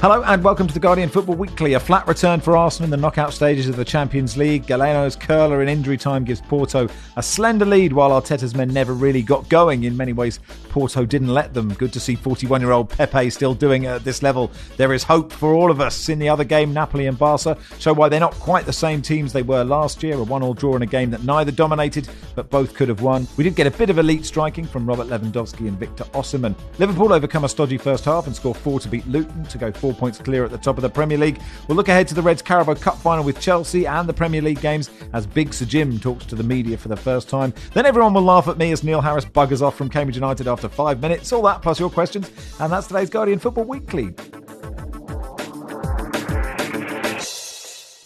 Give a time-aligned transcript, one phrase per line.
[0.00, 1.72] Hello and welcome to the Guardian Football Weekly.
[1.72, 4.64] A flat return for Arsenal in the knockout stages of the Champions League.
[4.64, 9.22] Galeno's curler in injury time gives Porto a slender lead while Arteta's men never really
[9.22, 9.82] got going.
[9.82, 10.38] In many ways,
[10.68, 11.74] Porto didn't let them.
[11.74, 14.52] Good to see 41 year old Pepe still doing it at this level.
[14.76, 16.08] There is hope for all of us.
[16.08, 19.32] In the other game, Napoli and Barca show why they're not quite the same teams
[19.32, 20.14] they were last year.
[20.14, 23.26] A one all draw in a game that neither dominated, but both could have won.
[23.36, 26.54] We did get a bit of elite striking from Robert Lewandowski and Victor Osimhen.
[26.78, 29.87] Liverpool overcome a stodgy first half and score four to beat Luton to go four
[29.94, 31.40] points clear at the top of the Premier League.
[31.66, 34.60] We'll look ahead to the Reds Carabao Cup final with Chelsea and the Premier League
[34.60, 37.52] games as Big Sir Jim talks to the media for the first time.
[37.74, 40.68] Then everyone will laugh at me as Neil Harris buggers off from Cambridge United after
[40.68, 41.32] five minutes.
[41.32, 42.30] All that plus your questions.
[42.60, 44.14] And that's today's Guardian Football Weekly.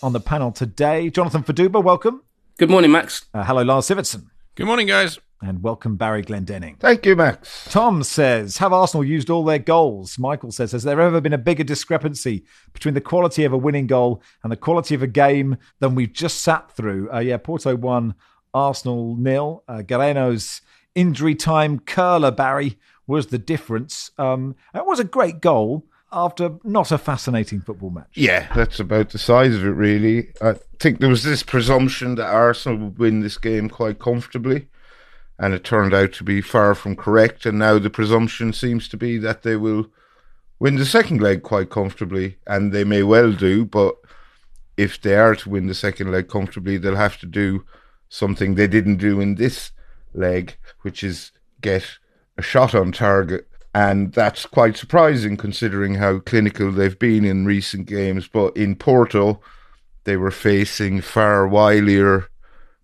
[0.03, 2.23] On the panel today, Jonathan Fadugba, welcome.
[2.59, 3.27] Good morning, Max.
[3.33, 4.27] Uh, hello, Lars Sivertsen.
[4.57, 5.19] Good morning, guys.
[5.45, 6.79] And welcome, Barry Glendenning.
[6.79, 7.67] Thank you, Max.
[7.69, 10.17] Tom says, Have Arsenal used all their goals?
[10.17, 13.89] Michael says, Has there ever been a bigger discrepancy between the quality of a winning
[13.89, 17.13] goal and the quality of a game than we've just sat through?
[17.13, 18.15] Uh, yeah, Porto won,
[18.55, 19.65] Arsenal nil.
[19.67, 20.61] Uh, Galeno's
[20.95, 24.13] injury time curler, Barry, was the difference.
[24.19, 28.11] Um, it was a great goal after not a fascinating football match.
[28.15, 30.29] Yeah, that's about the size of it, really.
[30.41, 34.69] I think there was this presumption that Arsenal would win this game quite comfortably
[35.43, 37.45] and it turned out to be far from correct.
[37.45, 39.89] And now the presumption seems to be that they will
[40.61, 43.65] win the second leg quite comfortably, and they may well do.
[43.65, 43.97] But
[44.77, 47.65] if they are to win the second leg comfortably, they'll have to do
[48.09, 49.73] something they didn't do in this
[50.15, 51.99] leg, which is get
[52.39, 53.49] a shot on target.
[53.75, 58.29] And that's quite surprising considering how clinical they've been in recent games.
[58.29, 59.41] But in Porto,
[60.05, 62.27] they were facing far wilier,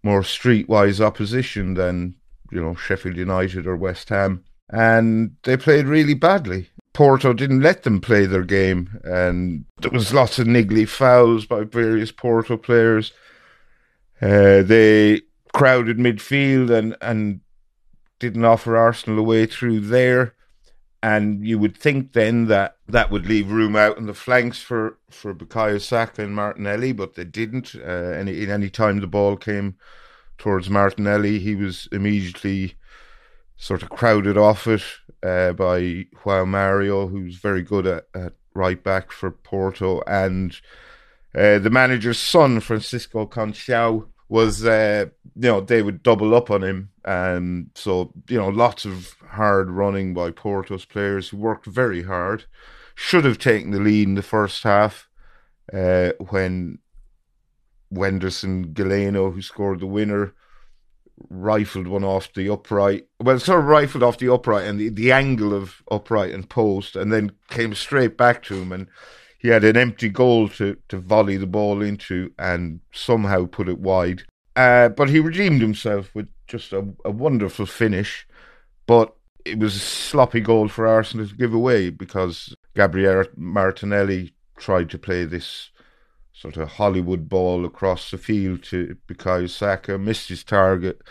[0.02, 2.16] more streetwise opposition than
[2.50, 6.70] you know, Sheffield United or West Ham, and they played really badly.
[6.92, 11.62] Porto didn't let them play their game, and there was lots of niggly fouls by
[11.62, 13.12] various Porto players.
[14.20, 15.22] Uh, they
[15.52, 17.40] crowded midfield and and
[18.18, 20.34] didn't offer Arsenal a way through there.
[21.00, 24.98] And you would think then that that would leave room out in the flanks for
[25.10, 27.76] for Bukayo Saka and Martinelli, but they didn't.
[27.76, 29.76] Uh, any in any time the ball came
[30.38, 31.38] towards Martinelli.
[31.38, 32.74] He was immediately
[33.56, 34.82] sort of crowded off it
[35.22, 40.58] uh, by João Mario, who's very good at, at right back for Porto, and
[41.34, 45.06] uh, the manager's son, Francisco Conceição, was uh,
[45.36, 49.70] you know they would double up on him, and so you know lots of hard
[49.70, 52.44] running by Porto's players who worked very hard.
[52.94, 55.08] Should have taken the lead in the first half
[55.72, 56.78] uh, when
[57.92, 60.34] Wenderson Galeno, who scored the winner,
[61.30, 63.06] rifled one off the upright.
[63.20, 66.96] Well, sort of rifled off the upright and the, the angle of upright and post,
[66.96, 68.72] and then came straight back to him.
[68.72, 68.88] And
[69.38, 73.78] he had an empty goal to, to volley the ball into and somehow put it
[73.78, 74.22] wide.
[74.56, 78.26] Uh, but he redeemed himself with just a, a wonderful finish.
[78.86, 84.90] But it was a sloppy goal for Arsenal to give away because Gabriel Martinelli tried
[84.90, 85.70] to play this
[86.38, 91.02] sort of Hollywood ball across the field to Bukayo Saka, missed his target.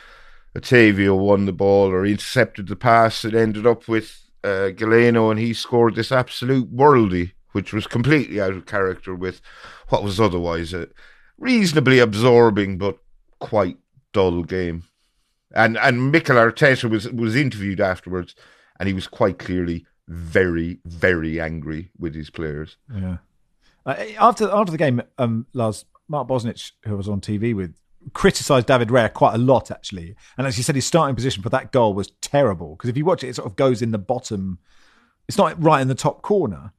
[0.56, 3.26] Otavio won the ball or intercepted the pass.
[3.26, 8.40] It ended up with uh, Galeno and he scored this absolute worldy, which was completely
[8.40, 9.42] out of character with
[9.90, 10.88] what was otherwise a
[11.38, 12.98] reasonably absorbing but
[13.40, 13.78] quite
[14.14, 14.84] dull game.
[15.54, 18.36] And and Mikel Arteta was was interviewed afterwards,
[18.80, 22.78] and he was quite clearly very very angry with his players.
[22.94, 23.18] Yeah.
[23.88, 27.74] Uh, after after the game, um, Lars Mark Bosnich, who was on TV with,
[28.14, 31.50] criticised David Raya quite a lot actually, and as he said, his starting position for
[31.50, 33.98] that goal was terrible because if you watch it, it sort of goes in the
[33.98, 34.60] bottom.
[35.28, 36.74] It's not right in the top corner.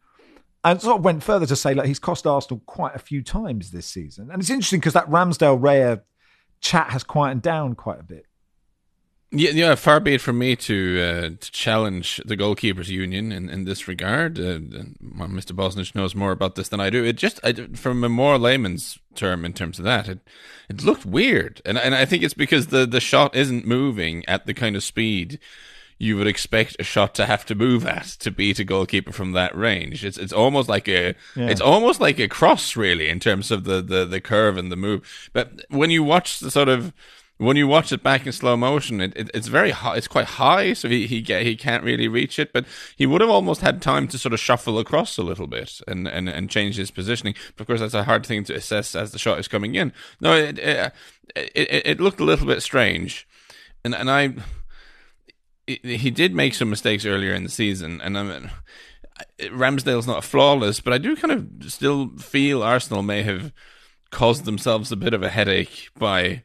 [0.64, 3.70] And sort of went further to say like he's cost Arsenal quite a few times
[3.70, 6.02] this season, and it's interesting because that Ramsdale Raya
[6.60, 8.26] chat has quietened down quite a bit.
[9.30, 9.74] Yeah, yeah.
[9.74, 13.86] Far be it from me to uh, to challenge the goalkeepers union in, in this
[13.86, 14.38] regard.
[14.38, 14.58] Uh,
[15.02, 15.52] Mr.
[15.52, 17.04] Bosnich knows more about this than I do.
[17.04, 20.20] It just, I, from a more layman's term, in terms of that, it
[20.70, 24.46] it looked weird, and and I think it's because the the shot isn't moving at
[24.46, 25.38] the kind of speed
[25.98, 29.32] you would expect a shot to have to move at to beat a goalkeeper from
[29.32, 30.04] that range.
[30.04, 31.48] It's it's almost like a yeah.
[31.48, 34.76] it's almost like a cross, really, in terms of the the the curve and the
[34.76, 35.28] move.
[35.32, 36.92] But when you watch the sort of
[37.38, 39.96] when you watch it back in slow motion, it, it, it's very high.
[39.96, 42.52] It's quite high, so he he get, he can't really reach it.
[42.52, 45.80] But he would have almost had time to sort of shuffle across a little bit
[45.86, 47.34] and, and, and change his positioning.
[47.56, 49.92] But of course, that's a hard thing to assess as the shot is coming in.
[50.20, 50.92] No, it it,
[51.36, 53.26] it, it looked a little bit strange,
[53.84, 54.34] and and I
[55.66, 58.50] he did make some mistakes earlier in the season, and I mean.
[59.50, 63.52] Ramsdale's not flawless, but I do kind of still feel Arsenal may have
[64.12, 66.44] caused themselves a bit of a headache by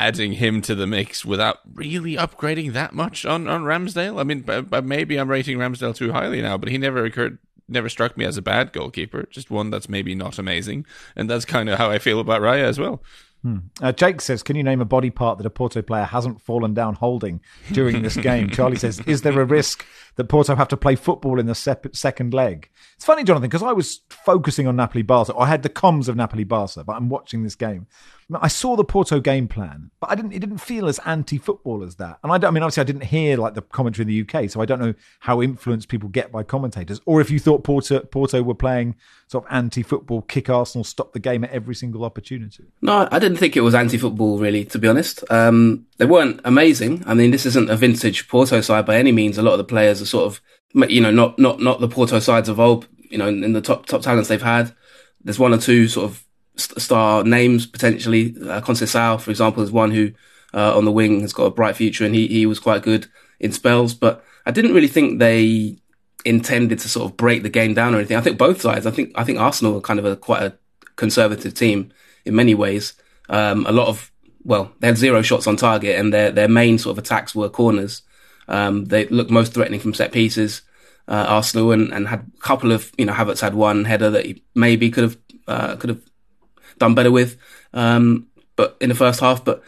[0.00, 4.18] adding him to the mix without really upgrading that much on, on Ramsdale.
[4.18, 7.38] I mean, but, but maybe I'm rating Ramsdale too highly now, but he never occurred,
[7.68, 9.26] never struck me as a bad goalkeeper.
[9.30, 12.62] Just one that's maybe not amazing, and that's kind of how I feel about Raya
[12.62, 13.02] as well.
[13.42, 13.58] Hmm.
[13.80, 16.74] Uh, Jake says, "Can you name a body part that a Porto player hasn't fallen
[16.74, 17.40] down holding
[17.72, 21.40] during this game?" Charlie says, "Is there a risk that Porto have to play football
[21.40, 25.34] in the sep- second leg?" It's funny, Jonathan, because I was focusing on Napoli Barca.
[25.36, 27.86] I had the comms of Napoli Barca, but I'm watching this game.
[28.34, 30.32] I saw the Porto game plan, but I didn't.
[30.32, 32.18] It didn't feel as anti-football as that.
[32.22, 34.48] And I, don't, I mean, obviously, I didn't hear like the commentary in the UK,
[34.50, 38.00] so I don't know how influenced people get by commentators, or if you thought Porto
[38.00, 38.94] Porto were playing
[39.26, 42.64] sort of anti-football, kick Arsenal, stop the game at every single opportunity.
[42.82, 44.64] No, I didn't think it was anti-football really.
[44.66, 47.02] To be honest, um, they weren't amazing.
[47.06, 49.38] I mean, this isn't a vintage Porto side by any means.
[49.38, 50.40] A lot of the players are sort of,
[50.90, 52.86] you know, not not not the Porto sides of old.
[53.10, 54.72] You know, in the top top talents they've had.
[55.22, 56.24] There's one or two sort of
[56.56, 58.34] star names potentially.
[58.36, 60.12] Uh, Conceição, for example, is one who
[60.54, 63.06] uh, on the wing has got a bright future, and he he was quite good
[63.38, 63.94] in spells.
[63.94, 65.78] But I didn't really think they
[66.24, 68.16] intended to sort of break the game down or anything.
[68.16, 68.86] I think both sides.
[68.86, 70.56] I think I think Arsenal are kind of a quite a
[70.96, 71.92] conservative team
[72.24, 72.94] in many ways.
[73.30, 74.12] Um, a lot of
[74.44, 77.48] well, they had zero shots on target, and their their main sort of attacks were
[77.48, 78.02] corners.
[78.48, 80.62] Um, they looked most threatening from set pieces.
[81.08, 84.26] Uh, Arsenal and, and had a couple of you know Havertz had one header that
[84.26, 85.16] he maybe could have
[85.46, 86.02] uh, could have
[86.78, 87.36] done better with.
[87.72, 89.62] Um, but in the first half, but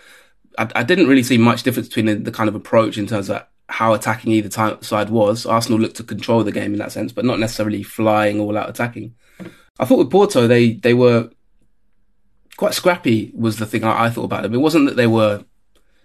[0.58, 3.30] I, I didn't really see much difference between the, the, kind of approach in terms
[3.30, 5.46] of how attacking either side was.
[5.46, 8.68] Arsenal looked to control the game in that sense, but not necessarily flying all out
[8.68, 9.14] attacking.
[9.78, 11.30] I thought with Porto, they, they were
[12.56, 14.54] quite scrappy was the thing I, I thought about them.
[14.54, 15.44] It wasn't that they were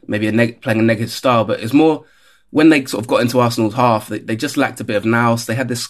[0.08, 2.06] maybe a neg- playing a negative style, but it's more
[2.52, 5.06] when they sort of got into Arsenal's half, they, they just lacked a bit of
[5.06, 5.46] nous.
[5.46, 5.90] They had this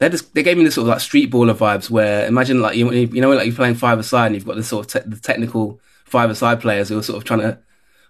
[0.00, 2.74] they just, they gave me this sort of like street baller vibes where imagine like
[2.74, 5.08] you you know like you're playing five aside and you've got this sort of te-
[5.10, 7.58] the technical five aside players who are sort of trying to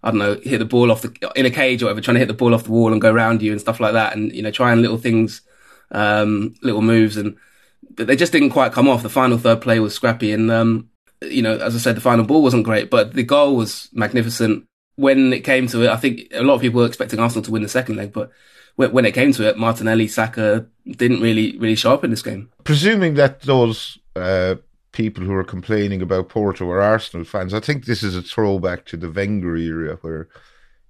[0.05, 2.21] I don't know hit the ball off the in a cage or whatever trying to
[2.21, 4.33] hit the ball off the wall and go around you and stuff like that and
[4.33, 5.43] you know trying little things
[5.91, 7.37] um, little moves and
[7.97, 10.89] but they just didn't quite come off the final third play was scrappy and um,
[11.23, 14.67] you know as I said the final ball wasn't great but the goal was magnificent
[14.97, 17.51] when it came to it I think a lot of people were expecting Arsenal to
[17.51, 18.31] win the second leg but
[18.77, 22.51] when it came to it, Martinelli, Saka didn't really really show up in this game.
[22.65, 24.57] Presuming that those uh,
[24.93, 28.87] people who are complaining about Porto are Arsenal fans, I think this is a throwback
[28.87, 30.29] to the Wenger era where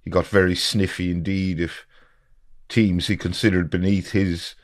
[0.03, 1.85] he got very sniffy indeed if
[2.69, 4.55] teams he considered beneath his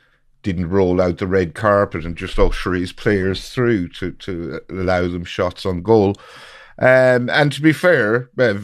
[0.52, 5.02] didn't roll out the red carpet and just usher his players through to, to allow
[5.02, 6.14] them shots on goal.
[6.78, 8.54] Um, and to be fair, uh,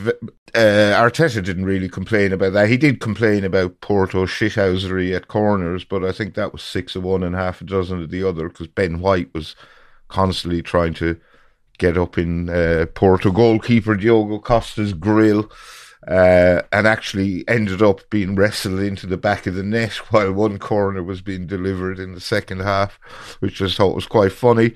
[0.54, 2.68] uh, Arteta didn't really complain about that.
[2.68, 7.02] He did complain about Porto shithousery at corners, but I think that was six of
[7.02, 9.54] one and half a dozen of the other because Ben White was
[10.08, 11.20] constantly trying to
[11.78, 15.50] get up in uh, Porto goalkeeper Diogo Costa's grill.
[16.06, 20.58] Uh, and actually ended up being wrestled into the back of the net while one
[20.58, 22.98] corner was being delivered in the second half,
[23.40, 24.74] which I thought was quite funny.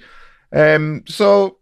[0.53, 1.59] Um, so,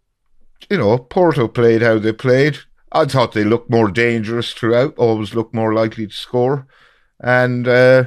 [0.69, 2.59] you know, Porto played how they played.
[2.91, 6.65] I thought they looked more dangerous throughout, always looked more likely to score.
[7.19, 8.05] And uh,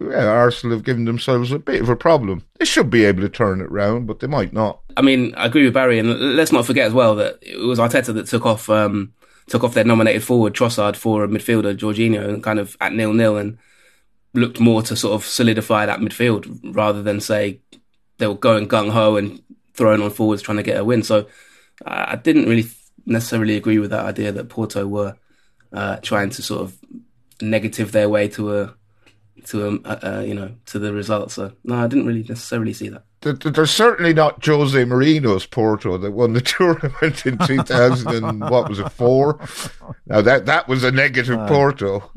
[0.00, 2.44] yeah, Arsenal have given themselves a bit of a problem.
[2.58, 4.80] They should be able to turn it round, but they might not.
[4.96, 7.78] I mean, I agree with Barry, and let's not forget as well that it was
[7.78, 9.12] Arteta that took off um,
[9.46, 13.12] took off their nominated forward Trossard for a midfielder Jorginho, and kind of at nil
[13.12, 13.58] nil, and
[14.32, 17.60] looked more to sort of solidify that midfield rather than say
[18.18, 19.42] they were going gung ho and
[19.74, 21.02] throwing on forwards trying to get a win.
[21.02, 21.26] So
[21.84, 22.68] I didn't really
[23.06, 25.16] necessarily agree with that idea that Porto were
[25.72, 26.78] uh, trying to sort of
[27.40, 28.74] negative their way to a
[29.46, 31.30] to a, uh, you know to the result.
[31.30, 33.04] So no, I didn't really necessarily see that.
[33.20, 38.78] They're certainly not Jose Mourinho's Porto that won the tournament in 2000 and what was
[38.78, 39.40] it four?
[40.06, 41.46] Now that that was a negative no.
[41.46, 42.10] Porto.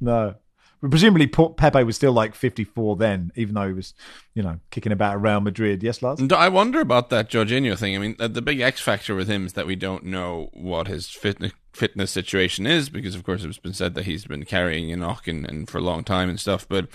[0.00, 0.34] No,
[0.80, 3.92] but presumably Pepe was still like 54 then, even though he was,
[4.34, 5.82] you know, kicking about Real Madrid.
[5.82, 6.20] Yes, Lars?
[6.32, 7.94] I wonder about that Jorginho thing.
[7.94, 11.08] I mean, the big X factor with him is that we don't know what his
[11.08, 14.96] fitness fitness situation is because, of course, it's been said that he's been carrying a
[14.96, 16.66] knock and, and for a long time and stuff.
[16.68, 16.88] But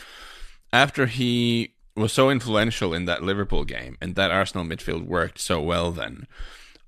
[0.74, 5.62] after he was so influential in that Liverpool game and that Arsenal midfield worked so
[5.62, 6.28] well then,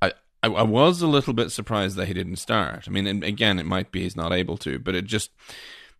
[0.01, 0.13] I,
[0.43, 2.85] I, I, was a little bit surprised that he didn't start.
[2.87, 5.31] I mean, again, it might be he's not able to, but it just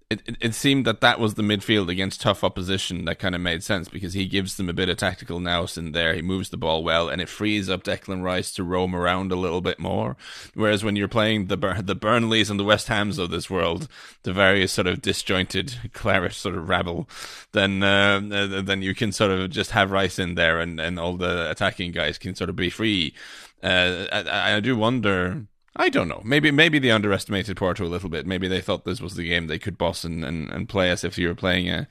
[0.10, 3.42] it, it, it seemed that that was the midfield against tough opposition that kind of
[3.42, 6.14] made sense because he gives them a bit of tactical nous in there.
[6.14, 9.36] He moves the ball well, and it frees up Declan Rice to roam around a
[9.36, 10.16] little bit more.
[10.54, 13.90] Whereas when you're playing the the Burnleys and the West Hams of this world,
[14.24, 17.10] the various sort of disjointed claret sort of rabble,
[17.52, 18.22] then uh,
[18.64, 21.92] then you can sort of just have Rice in there, and, and all the attacking
[21.92, 23.14] guys can sort of be free.
[23.62, 26.22] Uh, I, I do wonder I don't know.
[26.26, 28.26] Maybe maybe they underestimated Porto a little bit.
[28.26, 31.04] Maybe they thought this was the game they could boss and, and, and play as
[31.04, 31.88] if you were playing a,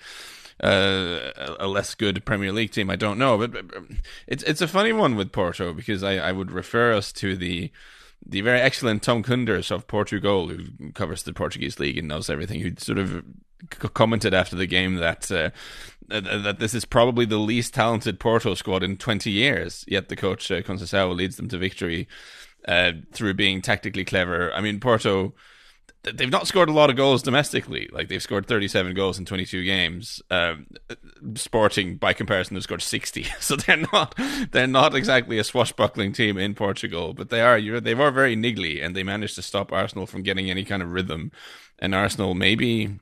[0.61, 2.91] a, a less good Premier League team.
[2.91, 3.83] I don't know, but, but,
[4.27, 7.71] it's it's a funny one with Porto because I, I would refer us to the
[8.29, 12.61] the very excellent Tom Kundert of Portugoal, who covers the Portuguese league and knows everything,
[12.61, 13.25] who sort of
[13.95, 15.51] commented after the game that uh,
[16.09, 19.85] that this is probably the least talented Porto squad in 20 years.
[19.87, 22.09] Yet the coach uh, Conceição leads them to victory
[22.67, 24.53] uh, through being tactically clever.
[24.53, 25.35] I mean, Porto,
[26.15, 27.89] they've not scored a lot of goals domestically.
[27.93, 30.23] Like they've scored 37 goals in 22 games.
[30.31, 30.67] Um,
[31.35, 33.27] Sporting, by comparison, they've scored 60.
[33.41, 34.19] So they're not
[34.51, 37.81] they're not exactly a swashbuckling team in Portugal, but they are.
[37.81, 40.93] They were very niggly, and they managed to stop Arsenal from getting any kind of
[40.93, 41.31] rhythm.
[41.79, 42.99] And Arsenal maybe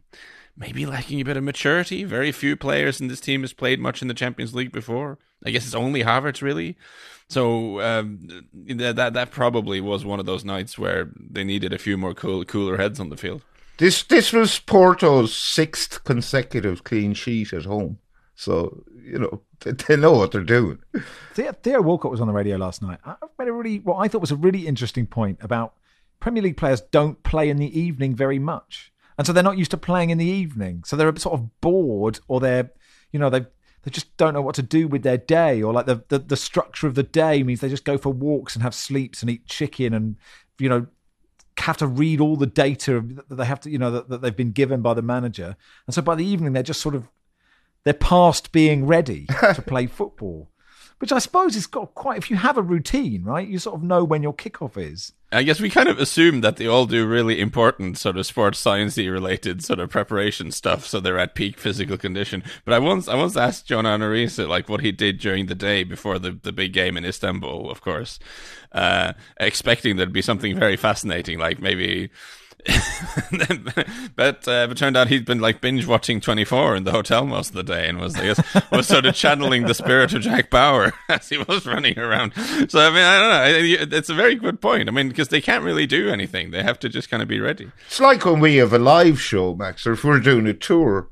[0.57, 2.05] maybe lacking a bit of maturity.
[2.05, 5.19] Very few players in this team has played much in the Champions League before.
[5.45, 6.77] I guess it's only Havertz really.
[7.35, 11.99] So um, that that probably was one of those nights where they needed a few
[11.99, 13.43] more cool, cooler heads on the field.
[13.79, 17.99] This this was Porto's sixth consecutive clean sheet at home.
[18.37, 20.79] So you know they, they know what they're doing.
[21.35, 23.01] Theo, Theo Walcott was on the radio last night.
[23.05, 25.75] I made a really what I thought was a really interesting point about
[26.21, 29.73] Premier League players don't play in the evening very much, and so they're not used
[29.73, 30.85] to playing in the evening.
[30.87, 32.71] So they're sort of bored, or they're
[33.11, 33.49] you know they've
[33.85, 36.37] they just don't know what to do with their day or like the, the, the
[36.37, 39.47] structure of the day means they just go for walks and have sleeps and eat
[39.47, 40.17] chicken and
[40.59, 40.87] you know
[41.59, 44.37] have to read all the data that they have to you know that, that they've
[44.37, 45.57] been given by the manager.
[45.87, 47.09] And so by the evening they're just sort of
[47.85, 50.51] they're past being ready to play football
[50.99, 52.19] which I suppose is got quite.
[52.19, 55.13] If you have a routine, right, you sort of know when your kickoff is.
[55.33, 58.63] I guess we kind of assume that they all do really important sort of sports
[58.63, 62.45] sciencey related sort of preparation stuff, so they're at peak physical condition.
[62.65, 65.57] But I once I once asked John Arne Riise like what he did during the
[65.57, 68.21] day before the the big game in Istanbul, of course,
[68.73, 72.11] uh, expecting there'd be something very fascinating, like maybe
[74.17, 77.49] but uh, it turned out he'd been like binge watching 24 in the hotel most
[77.51, 80.49] of the day and was I guess was sort of channeling the spirit of Jack
[80.49, 82.33] Bauer as he was running around.
[82.69, 83.97] So I mean I don't know.
[83.97, 84.89] It's a very good point.
[84.89, 86.53] I mean because they can't really do anything.
[86.53, 87.71] They have to just kind of be ready.
[87.87, 91.09] It's like when we have a live show, Max, or if we're doing a tour.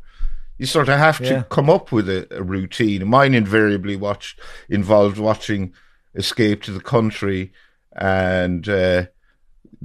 [0.58, 1.42] You sort of have to yeah.
[1.48, 3.08] come up with a, a routine.
[3.08, 4.36] Mine invariably watch
[4.68, 5.74] involved watching
[6.14, 7.52] Escape to the Country
[7.94, 8.68] and.
[8.68, 9.06] Uh,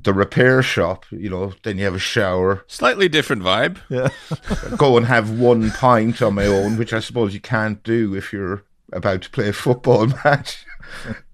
[0.03, 2.63] the repair shop, you know, then you have a shower.
[2.67, 3.79] Slightly different vibe.
[3.89, 4.09] Yeah.
[4.77, 8.31] go and have one pint on my own, which I suppose you can't do if
[8.31, 8.63] you're
[8.93, 10.65] about to play a football match.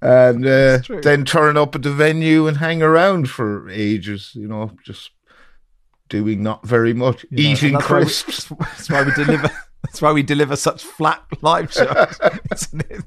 [0.02, 4.72] and uh, then turn up at the venue and hang around for ages, you know,
[4.84, 5.12] just
[6.10, 8.50] doing not very much, you eating crisps.
[8.50, 9.52] Why we, that's why we deliver.
[9.84, 12.20] That's why we deliver such flat live shows,
[12.52, 13.04] isn't it?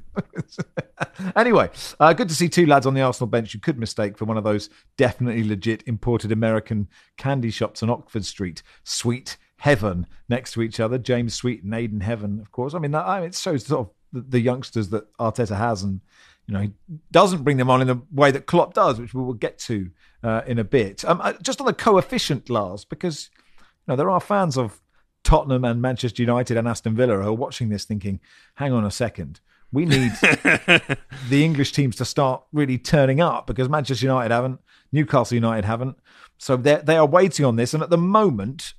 [1.35, 1.69] anyway,
[1.99, 4.37] uh, good to see two lads on the Arsenal bench you could mistake for one
[4.37, 8.61] of those definitely legit imported American candy shops on Oxford Street.
[8.83, 10.97] Sweet Heaven next to each other.
[10.97, 12.75] James Sweet and Ayden Heaven, of course.
[12.75, 15.81] I mean, that, I mean it shows sort of the, the, youngsters that Arteta has,
[15.81, 15.99] and
[16.45, 16.71] you know he
[17.11, 19.89] doesn't bring them on in the way that Klopp does, which we will get to
[20.23, 21.03] uh, in a bit.
[21.05, 24.79] Um, uh, just on the coefficient, Lars, because you know there are fans of
[25.27, 28.21] Tottenham and Manchester United and Aston Villa are watching this thinking,
[28.55, 29.41] hang on a second.
[29.73, 30.97] We need the
[31.31, 34.61] English teams to start really turning up because Manchester United haven't,
[34.93, 35.97] Newcastle United haven't.
[36.37, 37.73] So they they are waiting on this.
[37.73, 38.73] And at the moment,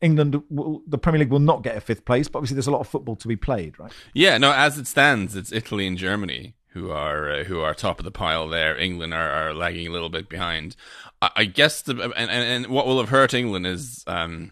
[0.00, 2.72] England, will, the Premier League will not get a fifth place, but obviously there's a
[2.72, 3.92] lot of football to be played, right?
[4.12, 4.50] Yeah, no.
[4.50, 8.10] As it stands, it's Italy and Germany who are uh, who are top of the
[8.10, 8.76] pile there.
[8.76, 10.74] England are, are lagging a little bit behind.
[11.22, 14.50] I, I guess the and, and, and what will have hurt England is um,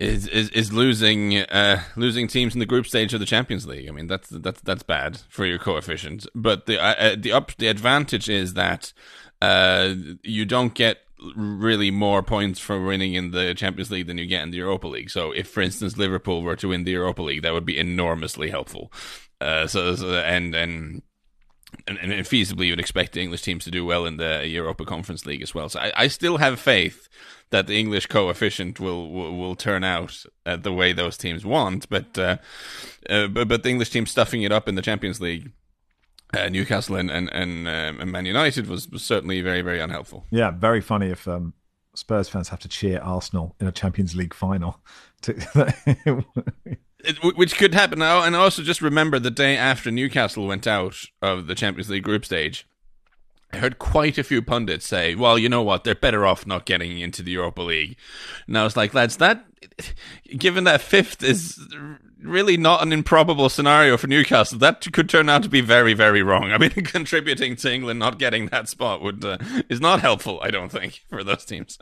[0.00, 3.88] is is, is losing uh, losing teams in the group stage of the Champions League.
[3.88, 6.26] I mean that's that's that's bad for your coefficient.
[6.34, 8.92] But the uh, uh, the up the advantage is that
[9.42, 10.98] uh, you don't get
[11.36, 14.88] really more points for winning in the Champions League than you get in the Europa
[14.88, 15.10] League.
[15.10, 18.48] So if, for instance, Liverpool were to win the Europa League, that would be enormously
[18.48, 18.90] helpful.
[19.38, 21.02] Uh, so, so and and
[21.86, 25.26] and, and feasibly you'd expect the English teams to do well in the Europa Conference
[25.26, 25.68] League as well.
[25.68, 27.08] So I, I still have faith
[27.50, 31.88] that the English coefficient will will, will turn out uh, the way those teams want,
[31.88, 32.36] but, uh,
[33.08, 35.52] uh, but but the English team stuffing it up in the Champions League.
[36.32, 40.26] uh, Newcastle and and and, um, and Man United was, was certainly very very unhelpful.
[40.30, 41.54] Yeah, very funny if um,
[41.94, 44.80] Spurs fans have to cheer Arsenal in a Champions League final.
[45.22, 45.34] To,
[47.00, 50.96] it, which could happen now, and also just remember the day after Newcastle went out
[51.20, 52.66] of the Champions League group stage.
[53.52, 55.84] I heard quite a few pundits say, "Well, you know what?
[55.84, 57.96] They're better off not getting into the Europa League."
[58.46, 59.44] And I was like, "Lads, that
[60.36, 61.58] given that fifth is
[62.22, 64.58] really not an improbable scenario for Newcastle.
[64.58, 66.52] That could turn out to be very, very wrong.
[66.52, 69.38] I mean, contributing to England not getting that spot would uh,
[69.68, 70.40] is not helpful.
[70.42, 71.78] I don't think for those teams."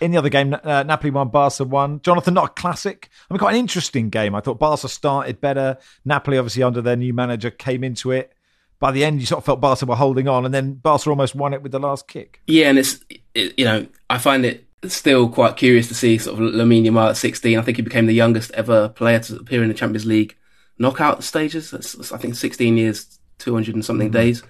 [0.00, 2.00] In the other game, uh, Napoli won, Barca won.
[2.00, 3.10] Jonathan, not a classic.
[3.28, 4.34] I mean, quite an interesting game.
[4.34, 5.76] I thought Barca started better.
[6.06, 8.32] Napoli, obviously under their new manager, came into it
[8.80, 11.34] by the end, you sort of felt Barca were holding on, and then Barca almost
[11.34, 12.40] won it with the last kick.
[12.46, 12.98] Yeah, and it's
[13.34, 17.10] it, you know I find it still quite curious to see sort of Lamine Yamal
[17.10, 17.58] at 16.
[17.58, 20.34] I think he became the youngest ever player to appear in the Champions League
[20.78, 21.70] knockout stages.
[21.70, 24.16] That's, I think 16 years, 200 and something mm-hmm.
[24.16, 24.42] days,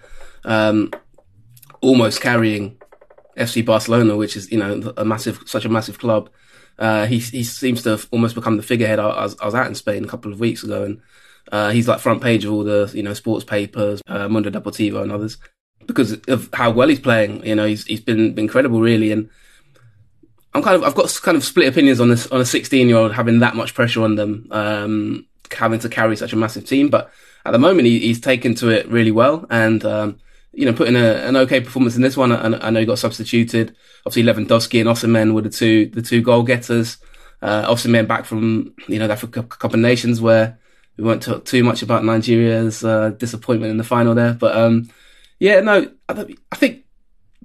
[0.45, 0.93] um,
[1.81, 2.81] almost carrying
[3.37, 6.31] FC Barcelona, which is you know a massive, such a massive club.
[6.79, 9.01] Uh, he he seems to have almost become the figurehead.
[9.01, 11.01] I, I, was, I was out in Spain a couple of weeks ago, and
[11.53, 15.03] uh, he's like front page of all the you know sports papers, uh, Mundo Deportivo
[15.03, 15.39] and others
[15.87, 17.45] because of how well he's playing.
[17.45, 19.29] You know, he's he's been, incredible really, and
[20.55, 22.97] I'm kind of I've got kind of split opinions on this on a 16 year
[22.97, 26.89] old having that much pressure on them, um, having to carry such a massive team.
[26.89, 27.11] But
[27.45, 30.19] at the moment, he, he's taken to it really well, and um,
[30.53, 32.33] you know, putting a, an okay performance in this one.
[32.33, 33.77] I, I know he got substituted.
[34.07, 36.99] Obviously, Lewandowski and Osimhen were the two the two goal getters.
[37.43, 40.60] Uh, Osimhen back from you know the Africa Cup of Nations where
[40.97, 44.35] we won't talk too much about Nigeria's uh, disappointment in the final there.
[44.35, 44.91] But um,
[45.39, 46.85] yeah, no, I, I, think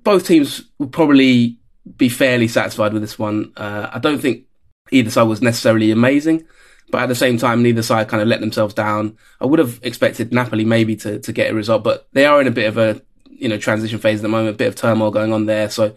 [0.04, 1.58] both teams will probably
[1.98, 3.54] be fairly satisfied with this one.
[3.56, 4.46] Uh, I don't think
[4.92, 6.46] either side was necessarily amazing,
[6.92, 9.18] but at the same time, neither side kind of let themselves down.
[9.40, 12.48] I would have expected Napoli maybe to to get a result, but they are in
[12.48, 15.12] a bit of a you know transition phase at the moment, a bit of turmoil
[15.12, 15.70] going on there.
[15.70, 15.96] So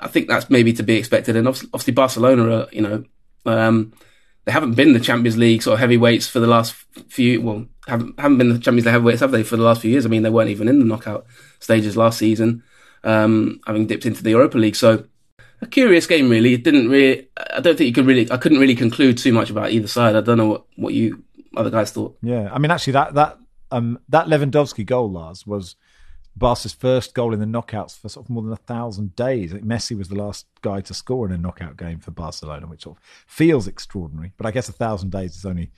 [0.00, 1.36] I think that's maybe to be expected.
[1.36, 3.04] And obviously, Barcelona are you know.
[3.46, 3.92] Um,
[4.44, 6.72] they haven't been the Champions League sort of heavyweights for the last
[7.08, 7.40] few.
[7.40, 10.06] Well, haven't haven't been the Champions League heavyweights have they for the last few years?
[10.06, 11.26] I mean, they weren't even in the knockout
[11.58, 12.62] stages last season,
[13.04, 14.76] um, having dipped into the Europa League.
[14.76, 15.04] So
[15.62, 16.54] a curious game, really.
[16.54, 17.28] It didn't really.
[17.52, 18.30] I don't think you could really.
[18.30, 20.16] I couldn't really conclude too much about either side.
[20.16, 21.22] I don't know what what you
[21.56, 22.16] other guys thought.
[22.22, 23.38] Yeah, I mean, actually, that that
[23.70, 25.76] um that Lewandowski goal, Lars, was
[26.40, 29.54] Barca's first goal in the knockouts for sort of more than a thousand days.
[29.54, 32.82] I Messi was the last guy to score in a knockout game for Barcelona, which
[32.82, 34.32] sort of feels extraordinary.
[34.36, 35.70] But I guess a thousand days is only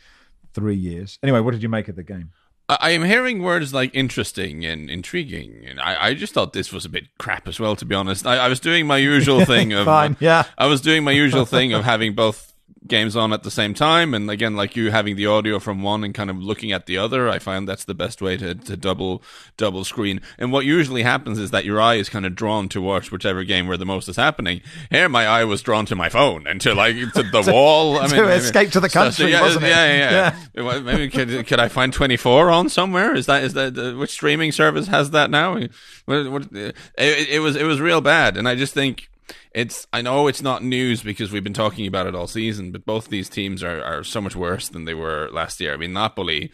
[0.54, 1.18] three years.
[1.22, 2.30] Anyway, what did you make of the game?
[2.68, 6.84] I am hearing words like interesting and intriguing, and I, I just thought this was
[6.84, 7.74] a bit crap as well.
[7.76, 10.44] To be honest, I, I was doing my usual thing of fine, yeah.
[10.56, 12.51] I was doing my usual thing of having both
[12.86, 14.14] games on at the same time.
[14.14, 16.98] And again like you having the audio from one and kind of looking at the
[16.98, 19.22] other i find that's the best way to, to double
[19.56, 20.20] double screen.
[20.38, 23.44] And what usually happens is that your eye is kind of drawn to watch whichever
[23.44, 24.60] game where the most is happening.
[24.90, 27.98] Here my eye was drawn to my phone and to like to the to, wall.
[27.98, 29.68] I mean to escape to the country so, yeah, wasn't it?
[29.68, 30.10] yeah yeah,
[30.54, 30.64] yeah.
[30.64, 30.78] yeah.
[30.80, 33.14] maybe could, could i find 24 on somewhere?
[33.14, 35.58] Is that is that uh, which streaming service has that now?
[36.06, 38.36] What, what, it, it was it was real bad.
[38.36, 39.08] And i just think
[39.52, 42.86] it's I know it's not news because we've been talking about it all season, but
[42.86, 45.74] both these teams are, are so much worse than they were last year.
[45.74, 46.50] I mean, Napoli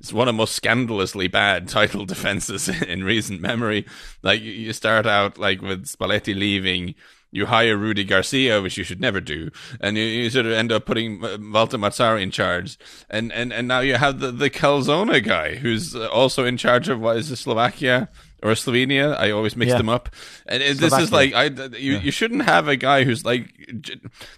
[0.00, 3.86] is one of the most scandalously bad title defenses in recent memory.
[4.22, 6.94] Like you start out like with Spalletti leaving,
[7.30, 10.72] you hire Rudy Garcia, which you should never do, and you, you sort of end
[10.72, 12.78] up putting uh, Walter Mazzarri in charge,
[13.10, 17.00] and, and, and now you have the the Calzona guy who's also in charge of
[17.00, 18.08] what is it, Slovakia
[18.42, 19.16] or Slovenia.
[19.18, 19.78] I always mix yeah.
[19.78, 20.08] them up.
[20.46, 22.00] And this is like I you, yeah.
[22.00, 23.52] you shouldn't have a guy who's like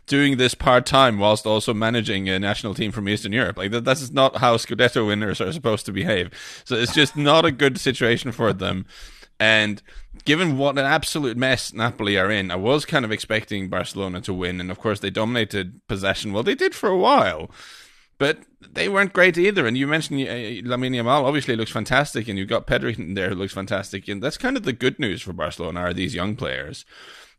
[0.07, 3.57] doing this part time whilst also managing a national team from Eastern Europe.
[3.57, 6.31] Like that that's not how Scudetto winners are supposed to behave.
[6.65, 8.87] So it's just not a good situation for them.
[9.39, 9.83] And
[10.25, 14.35] given what an absolute mess Napoli are in, I was kind of expecting Barcelona to
[14.35, 16.33] win, and of course they dominated possession.
[16.33, 17.51] Well, they did for a while.
[18.21, 19.67] But they weren't great either.
[19.67, 23.35] And you mentioned uh, Lamine Yamal obviously looks fantastic, and you've got Pedri there who
[23.35, 24.09] looks fantastic.
[24.09, 26.85] And that's kind of the good news for Barcelona are these young players.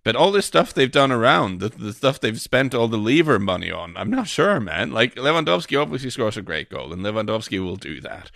[0.04, 3.38] But all this stuff they've done around, the, the stuff they've spent all the lever
[3.38, 4.90] money on, I'm not sure, man.
[4.90, 8.32] Like Lewandowski obviously scores a great goal, and Lewandowski will do that.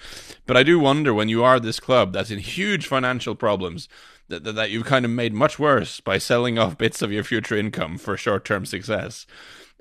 [0.45, 3.89] But I do wonder when you are this club that's in huge financial problems,
[4.27, 7.57] that, that you've kind of made much worse by selling off bits of your future
[7.57, 9.25] income for short term success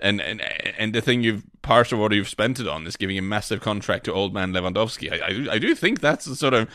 [0.04, 0.40] and and
[0.78, 3.60] and the thing you've part of what you've spent it on is giving a massive
[3.60, 5.10] contract to old man Lewandowski.
[5.10, 6.68] I I, I do think that's the sort of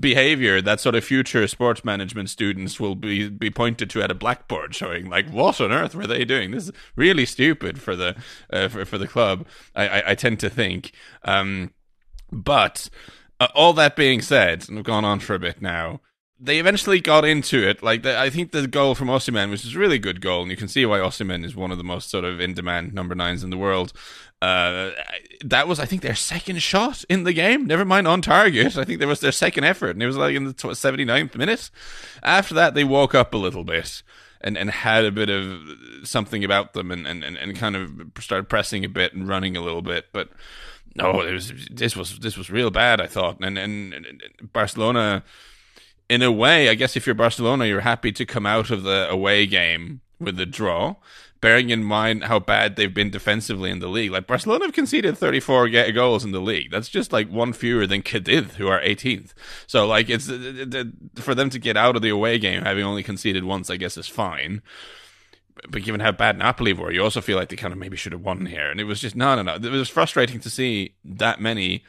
[0.00, 4.14] behavior that sort of future sports management students will be be pointed to at a
[4.14, 8.14] blackboard showing like what on earth were they doing this is really stupid for the
[8.52, 9.44] uh, for, for the club
[9.74, 10.92] I, I, I tend to think
[11.24, 11.72] um
[12.30, 12.88] but
[13.40, 16.00] Uh, all that being said, and we've gone on for a bit now,
[16.44, 17.82] they eventually got into it.
[17.82, 20.50] Like the, I think the goal from Osimhen, which is a really good goal, and
[20.50, 23.14] you can see why Osimhen is one of the most sort of in demand number
[23.14, 23.92] nines in the world.
[24.42, 24.90] Uh,
[25.44, 27.64] that was, I think, their second shot in the game.
[27.66, 28.76] Never mind on target.
[28.76, 31.70] I think that was their second effort, and it was like in the 79th minute.
[32.24, 34.02] After that, they woke up a little bit
[34.40, 35.60] and, and had a bit of
[36.02, 39.62] something about them, and, and, and kind of started pressing a bit and running a
[39.62, 40.28] little bit, but.
[40.94, 43.00] No, it was this was this was real bad.
[43.00, 45.24] I thought, and and, and Barcelona
[46.12, 49.08] in a way, I guess if you're Barcelona, you're happy to come out of the
[49.08, 50.96] away game with a draw,
[51.40, 54.10] bearing in mind how bad they've been defensively in the league.
[54.10, 56.70] Like Barcelona have conceded 34 goals in the league.
[56.70, 59.32] That's just like one fewer than Cadiz, who are 18th.
[59.66, 60.26] So like it's
[61.16, 63.96] for them to get out of the away game having only conceded once, I guess
[63.96, 64.60] is fine.
[65.70, 68.12] But given how bad Napoli were, you also feel like they kind of maybe should
[68.12, 68.70] have won here.
[68.70, 69.54] And it was just no, no, no.
[69.54, 71.84] It was frustrating to see that many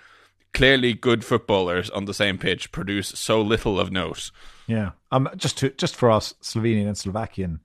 [0.54, 4.32] clearly good footballers on the same pitch produce so little of note.
[4.68, 7.60] Yeah, um, just to just for our Slovenian and Slovakian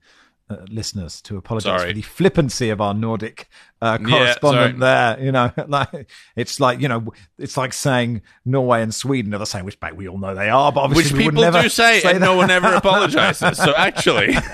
[0.49, 3.47] uh, listeners to apologize for the flippancy of our Nordic
[3.81, 5.25] uh, correspondent yeah, there.
[5.25, 9.45] You know, like it's like you know, it's like saying Norway and Sweden are the
[9.45, 12.21] same, which we all know they are, but obviously which people do say, say and
[12.21, 13.57] no one ever apologizes.
[13.57, 14.35] So actually.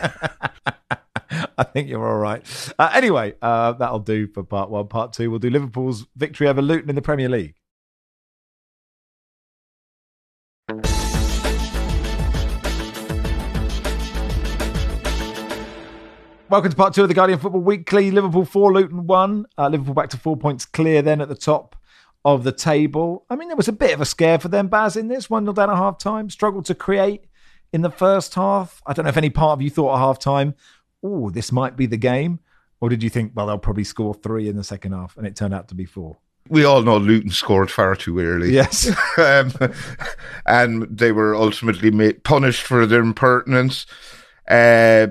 [1.57, 2.45] I think you're all right.
[2.77, 4.87] Uh, anyway, uh, that'll do for part one.
[4.87, 7.55] Part two, we'll do Liverpool's victory over Luton in the Premier League.
[16.47, 18.11] Welcome to part two of the Guardian Football Weekly.
[18.11, 19.45] Liverpool 4, Luton 1.
[19.57, 21.75] Uh, Liverpool back to four points clear then at the top
[22.23, 23.25] of the table.
[23.31, 25.27] I mean, there was a bit of a scare for them, Baz, in this.
[25.27, 26.29] 1 0 down at half time.
[26.29, 27.25] Struggled to create
[27.73, 28.79] in the first half.
[28.85, 30.53] I don't know if any part of you thought at half time,
[31.03, 32.39] oh, this might be the game.
[32.79, 35.35] Or did you think, well, they'll probably score three in the second half, and it
[35.35, 36.17] turned out to be four?
[36.49, 38.53] we all know Luton scored far too early.
[38.53, 38.87] Yes.
[39.17, 39.51] um,
[40.45, 43.87] and they were ultimately made, punished for their impertinence.
[44.47, 45.07] Uh,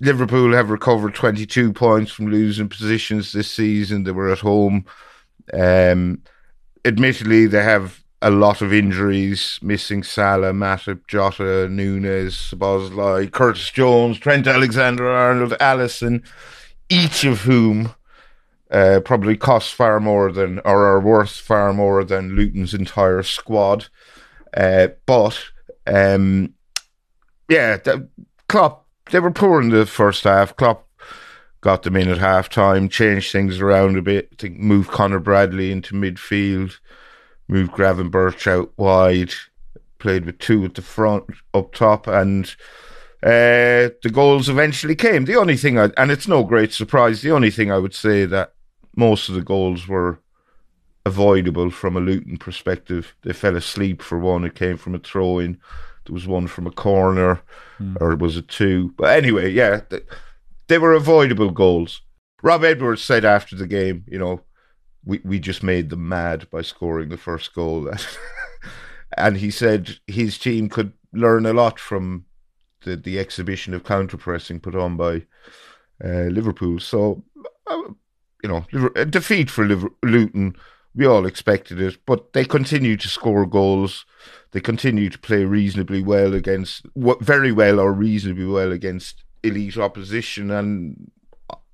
[0.00, 4.04] Liverpool have recovered 22 points from losing positions this season.
[4.04, 4.86] They were at home.
[5.52, 6.22] Um,
[6.84, 14.18] admittedly, they have a lot of injuries, missing Salah, Matip, Jota, Nunez, Szoboszlai, Curtis Jones,
[14.18, 16.24] Trent Alexander-Arnold, Alisson,
[16.88, 17.94] each of whom
[18.70, 23.88] uh, probably cost far more than, or are worth far more than Luton's entire squad.
[24.54, 25.38] Uh, but,
[25.86, 26.54] um,
[27.48, 28.08] yeah, the,
[28.48, 28.79] Klopp,
[29.10, 30.56] they were poor in the first half.
[30.56, 30.86] Klopp
[31.60, 34.28] got them in at half time, changed things around a bit.
[34.32, 36.78] I think moved Conor Bradley into midfield,
[37.48, 39.32] moved Gravenberch out wide,
[39.98, 42.46] played with two at the front, up top, and
[43.22, 45.26] uh, the goals eventually came.
[45.26, 48.24] The only thing, I, and it's no great surprise, the only thing I would say
[48.24, 48.54] that
[48.96, 50.18] most of the goals were
[51.04, 53.14] avoidable from a Luton perspective.
[53.22, 54.44] They fell asleep for one.
[54.44, 55.58] It came from a throw in.
[56.06, 57.40] There was one from a corner,
[57.78, 57.96] mm.
[58.00, 58.92] or was it two?
[58.96, 60.00] But anyway, yeah, they,
[60.68, 62.02] they were avoidable goals.
[62.42, 64.40] Rob Edwards said after the game, you know,
[65.04, 67.90] we, we just made them mad by scoring the first goal.
[69.16, 72.24] and he said his team could learn a lot from
[72.84, 75.22] the, the exhibition of counter pressing put on by
[76.02, 76.78] uh, Liverpool.
[76.78, 77.22] So
[77.66, 77.82] uh,
[78.42, 78.64] you know,
[78.96, 80.56] a defeat for Luton.
[80.94, 84.04] We all expected it, but they continue to score goals.
[84.50, 90.50] They continue to play reasonably well against, very well or reasonably well against elite opposition.
[90.50, 91.10] And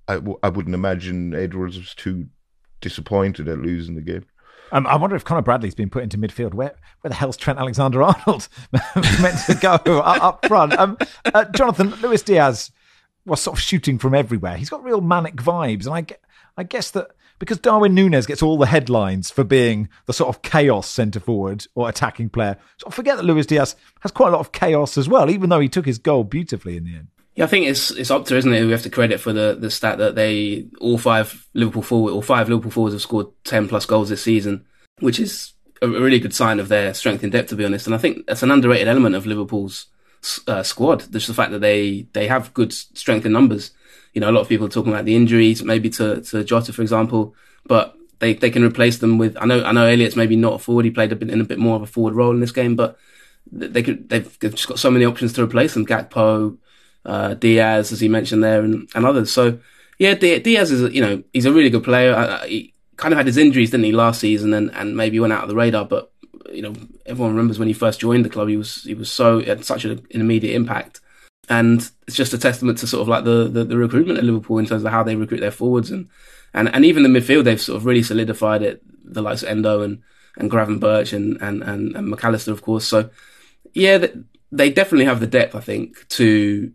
[0.06, 2.26] I, I wouldn't imagine Edwards was too
[2.80, 4.26] disappointed at losing the game.
[4.72, 6.54] Um, I wonder if Conor Bradley's been put into midfield.
[6.54, 8.48] Where where the hell's Trent Alexander Arnold
[9.20, 10.76] meant to go up, up front?
[10.78, 12.72] Um, uh, Jonathan Luis Diaz
[13.24, 14.56] was sort of shooting from everywhere.
[14.56, 16.20] He's got real manic vibes, and I get
[16.56, 20.42] I guess that because Darwin Nunez gets all the headlines for being the sort of
[20.42, 24.32] chaos centre forward or attacking player, so I forget that Luis Diaz has quite a
[24.32, 27.08] lot of chaos as well, even though he took his goal beautifully in the end.
[27.34, 28.64] Yeah, I think it's it's Opta, isn't it?
[28.64, 32.22] We have to credit for the, the stat that they all five Liverpool forward or
[32.22, 34.64] five Liverpool forwards have scored ten plus goals this season,
[35.00, 37.86] which is a really good sign of their strength in depth, to be honest.
[37.86, 39.88] And I think that's an underrated element of Liverpool's
[40.48, 41.12] uh, squad.
[41.12, 43.72] Just the fact that they they have good strength in numbers
[44.16, 46.72] you know, a lot of people are talking about the injuries, maybe to, to Jota,
[46.72, 47.34] for example,
[47.66, 50.58] but they, they can replace them with, I know, I know Elliott's maybe not a
[50.58, 50.86] forward.
[50.86, 52.76] He played a bit in a bit more of a forward role in this game,
[52.76, 52.98] but
[53.52, 55.84] they could, they've, they've just got so many options to replace them.
[55.84, 56.56] Gakpo,
[57.04, 59.30] uh, Diaz, as he mentioned there, and, and others.
[59.30, 59.58] So,
[59.98, 62.40] yeah, Diaz is, you know, he's a really good player.
[62.46, 65.42] he kind of had his injuries, didn't he, last season and, and maybe went out
[65.42, 66.10] of the radar, but,
[66.50, 66.72] you know,
[67.04, 69.84] everyone remembers when he first joined the club, he was, he was so, had such
[69.84, 71.00] an immediate impact
[71.48, 74.58] and it's just a testament to sort of like the, the, the recruitment at Liverpool
[74.58, 76.08] in terms of how they recruit their forwards and
[76.54, 78.82] and, and even the midfield they've sort of really solidified it.
[79.04, 80.02] The likes of Endo and
[80.36, 82.86] and Gravenberch and, and, and, and Mac Allister, of course.
[82.86, 83.10] So,
[83.72, 84.06] yeah,
[84.52, 86.72] they definitely have the depth, I think, to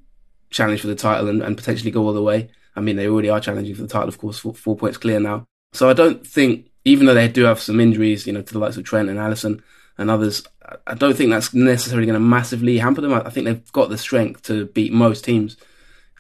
[0.49, 2.49] challenge for the title and, and potentially go all the way.
[2.75, 5.19] I mean, they already are challenging for the title, of course, four, four points clear
[5.19, 5.45] now.
[5.73, 8.60] So I don't think, even though they do have some injuries, you know, to the
[8.60, 9.62] likes of Trent and Alisson
[10.02, 10.44] and others,
[10.88, 13.14] I don't think that's necessarily going to massively hamper them.
[13.14, 15.58] I think they've got the strength to beat most teams.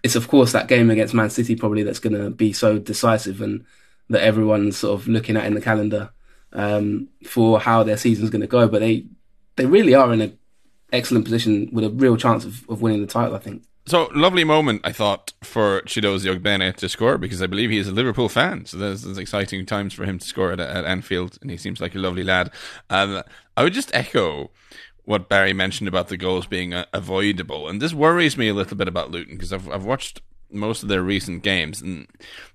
[0.03, 3.41] It's of course that game against Man City probably that's going to be so decisive
[3.41, 3.65] and
[4.09, 6.11] that everyone's sort of looking at in the calendar
[6.53, 8.67] um, for how their season's going to go.
[8.67, 9.05] But they
[9.55, 10.37] they really are in an
[10.91, 13.35] excellent position with a real chance of, of winning the title.
[13.35, 13.63] I think.
[13.87, 17.87] So lovely moment, I thought, for Chiedozie Ogbene to score because I believe he is
[17.87, 18.65] a Liverpool fan.
[18.65, 21.81] So there's, there's exciting times for him to score at, at Anfield, and he seems
[21.81, 22.51] like a lovely lad.
[22.91, 23.23] Um,
[23.61, 24.49] I would just echo
[25.05, 28.75] what Barry mentioned about the goals being uh, avoidable, and this worries me a little
[28.75, 30.19] bit about Luton because I've I've watched
[30.49, 32.07] most of their recent games, and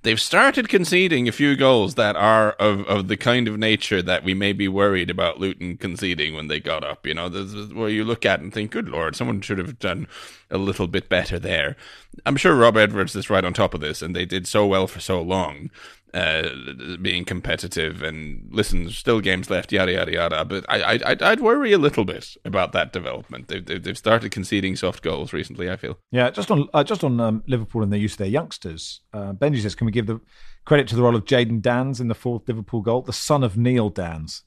[0.03, 4.25] they've started conceding a few goals that are of, of the kind of nature that
[4.25, 7.07] we may be worried about Luton conceding when they got up.
[7.07, 9.79] You know, this is where you look at and think, "Good lord, someone should have
[9.79, 10.09] done
[10.51, 11.77] a little bit better there."
[12.25, 14.89] I'm sure Rob Edwards is right on top of this, and they did so well
[14.89, 15.71] for so long
[16.17, 20.45] uh, being competitive and listen, still games left, yada yada yada.
[20.45, 23.49] But I, I, I'd worry a little bit about that development.
[23.49, 25.71] They've, they've started conceding soft goals recently.
[25.71, 25.99] I feel.
[26.11, 29.01] Yeah, just on uh, just on um, Liverpool and their use of their youngsters.
[29.13, 30.21] Uh, Benji says, can we give the
[30.65, 33.57] credit to the role of Jayden Danns in the fourth Liverpool goal, the son of
[33.57, 34.43] Neil Danns,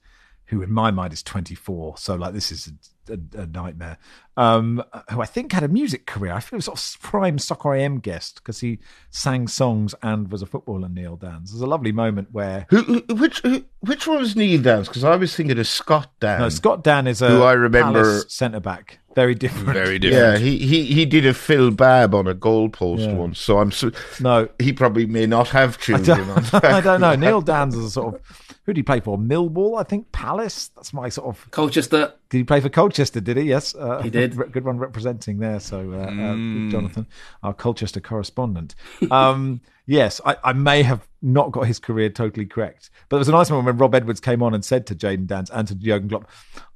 [0.50, 1.98] who in my mind is 24.
[1.98, 2.72] So like this is
[3.08, 3.98] a, a, a nightmare.
[4.36, 6.34] Um, who I think had a music career.
[6.34, 8.80] I feel it was sort of prime Soccer AM guest because he
[9.12, 10.90] sang songs and was a footballer.
[10.90, 11.52] Neil Danns.
[11.52, 14.88] There's a lovely moment where who, who which who, which one was Neil Danns?
[14.88, 16.42] Because I was thinking of Scott Dann.
[16.42, 19.00] No, Scott Dann is a who I remember centre back.
[19.14, 19.68] Very different.
[19.68, 20.40] Very different.
[20.40, 23.14] Yeah, he, he, he did a Phil Babb on a goalpost yeah.
[23.14, 23.40] once.
[23.40, 24.48] So I'm so, no.
[24.60, 26.22] He probably may not have children.
[26.22, 27.16] I don't, I don't know.
[27.16, 28.22] Neil Danns is a sort of
[28.70, 29.18] who did he play for?
[29.18, 30.12] Millwall, I think.
[30.12, 30.68] Palace.
[30.76, 31.50] That's my sort of.
[31.50, 32.14] Colchester.
[32.30, 33.20] Did he play for Colchester?
[33.20, 33.44] Did he?
[33.44, 34.36] Yes, uh, he did.
[34.52, 35.60] Good one representing there.
[35.60, 36.70] So, uh, mm.
[36.70, 37.08] Jonathan,
[37.42, 38.76] our Colchester correspondent.
[39.10, 43.30] Um, yes, I, I, may have not got his career totally correct, but there was
[43.30, 45.74] a nice moment when Rob Edwards came on and said to Jayden Danns and to
[45.74, 46.30] Jurgen Klopp,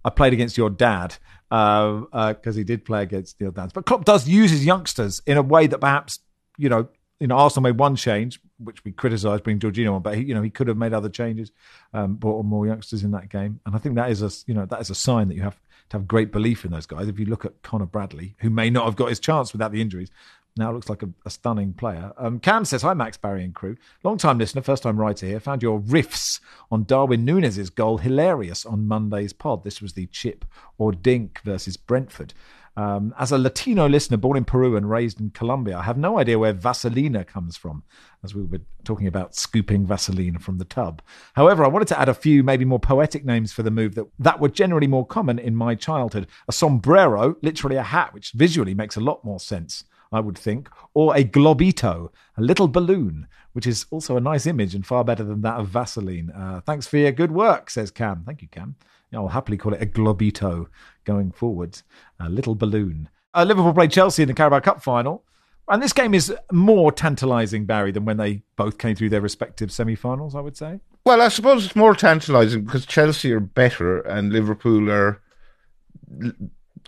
[0.04, 1.18] "I played against your dad."
[1.50, 5.22] Because uh, uh he did play against Neil Danns, but Klopp does use his youngsters
[5.28, 6.18] in a way that perhaps
[6.58, 6.88] you know
[7.24, 10.34] you know, Arsenal made one change, which we criticised bringing Jorginho on, but he, you
[10.34, 11.52] know, he could have made other changes,
[11.94, 14.54] um, brought on more youngsters in that game, and I think that is a, you
[14.54, 17.08] know, that is a sign that you have to have great belief in those guys.
[17.08, 19.82] If you look at Conor Bradley, who may not have got his chance without the
[19.82, 20.10] injuries,
[20.56, 22.14] now looks like a, a stunning player.
[22.18, 23.76] Um, Cam says, Hi, Max, Barry, and crew.
[24.04, 25.40] Long time listener, first time writer here.
[25.40, 26.40] Found your riffs
[26.72, 29.64] on Darwin Nunez's goal hilarious on Monday's pod.
[29.64, 30.46] This was the chip
[30.78, 32.34] or dink versus Brentford.
[32.76, 36.18] Um, as a Latino listener born in Peru and raised in Colombia, I have no
[36.18, 37.84] idea where Vaselina comes from,
[38.24, 41.02] as we were talking about scooping Vaseline from the tub.
[41.34, 44.08] However, I wanted to add a few maybe more poetic names for the move that,
[44.18, 46.28] that were generally more common in my childhood.
[46.48, 49.84] A sombrero, literally a hat, which visually makes a lot more sense.
[50.12, 54.76] I would think, or a globito, a little balloon, which is also a nice image
[54.76, 56.30] and far better than that of Vaseline.
[56.30, 58.24] Uh, thanks for your good work, says Cam.
[58.24, 58.76] Thank you, Cam.
[59.16, 60.68] I'll happily call it a globito
[61.04, 61.82] going forward,
[62.20, 63.10] a little balloon.
[63.34, 65.24] Uh, Liverpool played Chelsea in the Carabao Cup final.
[65.70, 69.72] And this game is more tantalising, Barry, than when they both came through their respective
[69.72, 70.82] semi finals, I would say.
[71.06, 75.22] Well, I suppose it's more tantalising because Chelsea are better and Liverpool are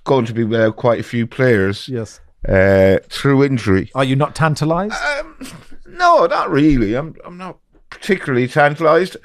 [0.04, 1.88] going to be without quite a few players.
[1.88, 2.20] Yes.
[2.48, 3.90] Uh, through injury.
[3.96, 4.94] Are you not tantalised?
[4.94, 5.38] Um,
[5.88, 6.96] no, not really.
[6.96, 7.58] I'm, I'm not
[7.90, 9.18] particularly tantalised.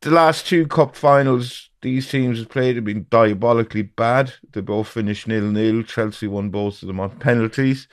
[0.00, 4.32] The last two cup finals these teams have played have been diabolically bad.
[4.52, 5.82] They both finished nil nil.
[5.82, 7.86] Chelsea won both of them on penalties.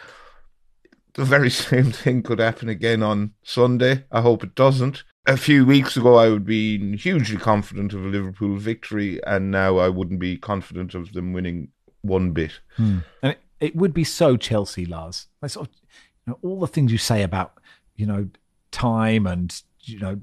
[1.13, 4.05] The very same thing could happen again on Sunday.
[4.09, 5.03] I hope it doesn't.
[5.27, 9.77] A few weeks ago, I would be hugely confident of a Liverpool victory, and now
[9.77, 11.67] I wouldn't be confident of them winning
[12.01, 12.61] one bit.
[12.77, 12.99] Hmm.
[13.21, 15.27] And it, it, would be so Chelsea, Lars.
[15.45, 15.73] Sort of,
[16.25, 17.59] you know, all the things you say about
[17.97, 18.29] you know
[18.71, 20.21] time and you know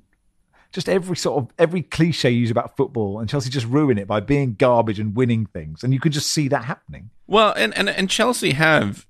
[0.73, 4.07] just every sort of every cliche you use about football, and Chelsea just ruin it
[4.07, 7.11] by being garbage and winning things, and you could just see that happening.
[7.27, 9.07] Well, and and, and Chelsea have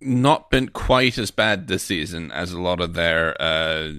[0.00, 3.92] not been quite as bad this season as a lot of their uh,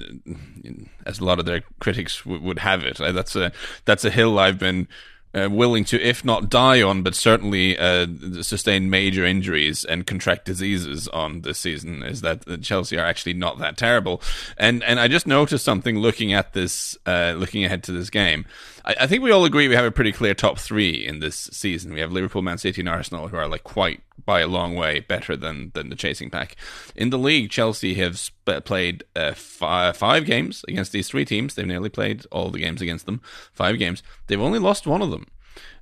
[1.06, 2.98] as a lot of their critics w- would have it.
[2.98, 3.52] That's a
[3.86, 4.88] that's a hill I've been
[5.34, 8.08] uh, willing to, if not die on, but certainly uh,
[8.42, 13.60] sustain major injuries and contract diseases on this season, is that Chelsea are actually not
[13.60, 14.22] that terrible.
[14.58, 18.46] And and I just noticed something looking at this, uh, looking ahead to this game.
[18.86, 21.50] I, I, think we all agree we have a pretty clear top three in this
[21.52, 21.94] season.
[21.94, 25.00] We have Liverpool, Man City, and Arsenal, who are like quite by a long way
[25.00, 26.56] better than than the chasing pack.
[26.96, 31.56] In the league, Chelsea have sp- played uh, five, five games against these three teams.
[31.56, 33.22] They've nearly played all the games against them.
[33.54, 34.04] Five games.
[34.28, 35.28] They've only lost one of them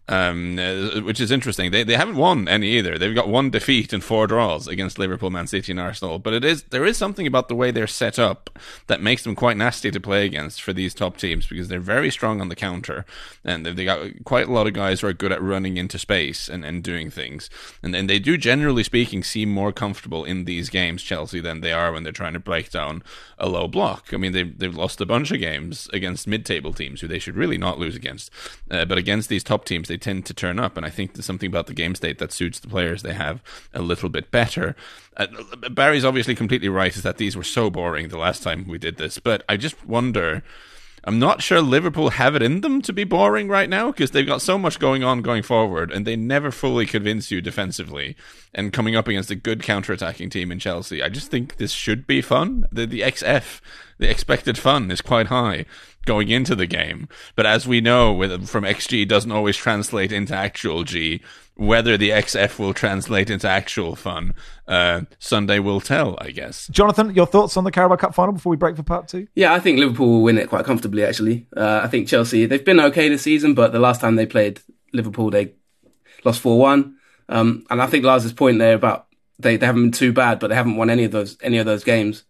[0.10, 1.70] um, uh, which is interesting.
[1.72, 2.98] They they haven't won any either.
[2.98, 6.18] They've got one defeat and four draws against Liverpool, Man City, and Arsenal.
[6.18, 8.50] But it is there is something about the way they're set up
[8.88, 12.10] that makes them quite nasty to play against for these top teams because they're very
[12.10, 13.06] strong on the counter
[13.46, 16.50] and they've got quite a lot of guys who are good at running into space
[16.50, 17.50] and, and doing things.
[17.84, 21.92] And they do generally speaking seem more comfortable in these games, Chelsea, than they are
[21.92, 23.04] when they're trying to break down
[23.38, 24.12] a low block.
[24.12, 27.36] I mean, they've they've lost a bunch of games against mid-table teams who they should
[27.36, 28.32] really not lose against,
[28.72, 30.78] uh, but against these top teams they tend to turn up.
[30.78, 33.42] And I think there's something about the game state that suits the players they have
[33.74, 34.76] a little bit better.
[35.18, 35.28] Uh,
[35.70, 38.98] Barry's obviously completely right, is that these were so boring the last time we did
[38.98, 39.20] this.
[39.20, 40.44] But I just wonder.
[41.10, 44.28] I'm not sure Liverpool have it in them to be boring right now because they've
[44.28, 48.16] got so much going on going forward and they never fully convince you defensively.
[48.54, 52.06] And coming up against a good counter-attacking team in Chelsea, I just think this should
[52.06, 52.68] be fun.
[52.72, 53.60] The, the XF,
[53.98, 55.66] the expected fun, is quite high
[56.06, 57.10] going into the game.
[57.36, 61.22] But as we know, with, from XG doesn't always translate into actual G.
[61.60, 64.34] Whether the XF will translate into actual fun,
[64.66, 66.68] uh, Sunday will tell, I guess.
[66.70, 69.28] Jonathan, your thoughts on the Carabao Cup final before we break for part two?
[69.36, 71.48] Yeah, I think Liverpool will win it quite comfortably, actually.
[71.56, 74.62] Uh, I think Chelsea, they've been okay this season, but the last time they played
[74.94, 75.52] Liverpool, they
[76.24, 76.96] lost 4 1.
[77.28, 80.48] Um, and I think Lars's point there about they, they haven't been too bad, but
[80.48, 82.24] they haven't won any of those any of those games.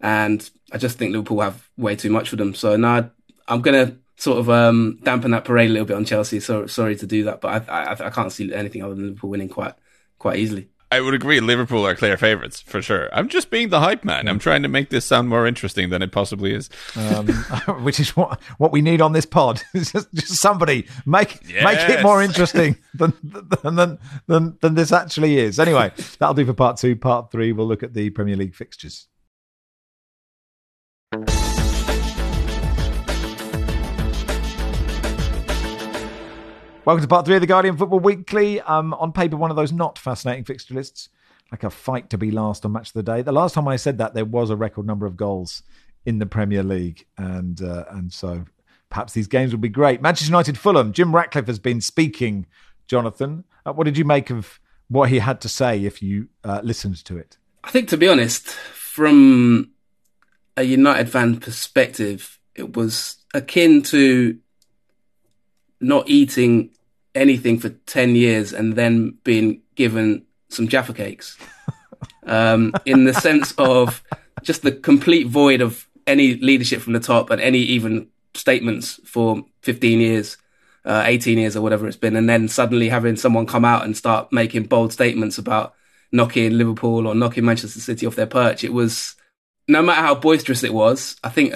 [0.00, 2.54] And I just think Liverpool have way too much for them.
[2.54, 3.10] So now
[3.46, 6.40] I'm gonna sort of um, dampen that parade a little bit on Chelsea.
[6.40, 9.30] So sorry to do that, but I, I, I can't see anything other than Liverpool
[9.30, 9.74] winning quite
[10.18, 10.68] quite easily.
[10.92, 11.38] I would agree.
[11.38, 13.08] Liverpool are clear favourites for sure.
[13.14, 14.26] I'm just being the hype man.
[14.26, 16.68] I'm trying to make this sound more interesting than it possibly is.
[16.96, 17.28] Um,
[17.82, 19.62] which is what what we need on this pod.
[19.74, 21.64] just, just somebody make yes.
[21.64, 25.58] make it more interesting than than, than than than this actually is.
[25.58, 26.94] Anyway, that'll do for part two.
[26.94, 29.06] Part three, we'll look at the Premier League fixtures.
[36.86, 38.58] Welcome to part three of the Guardian Football Weekly.
[38.62, 41.10] Um, on paper, one of those not fascinating fixture lists,
[41.52, 43.20] like a fight to be last on Match of the Day.
[43.20, 45.62] The last time I said that, there was a record number of goals
[46.06, 48.46] in the Premier League, and uh, and so
[48.88, 50.00] perhaps these games will be great.
[50.00, 50.94] Manchester United, Fulham.
[50.94, 52.46] Jim Ratcliffe has been speaking.
[52.86, 55.84] Jonathan, uh, what did you make of what he had to say?
[55.84, 59.70] If you uh, listened to it, I think to be honest, from
[60.56, 64.38] a United fan perspective, it was akin to
[65.80, 66.70] not eating
[67.14, 71.36] anything for 10 years and then being given some Jaffa cakes.
[72.26, 74.02] Um, in the sense of
[74.42, 79.44] just the complete void of any leadership from the top and any even statements for
[79.62, 80.36] 15 years,
[80.84, 82.16] uh, 18 years or whatever it's been.
[82.16, 85.74] And then suddenly having someone come out and start making bold statements about
[86.12, 88.64] knocking Liverpool or knocking Manchester City off their perch.
[88.64, 89.14] It was,
[89.70, 91.54] no matter how boisterous it was, I think,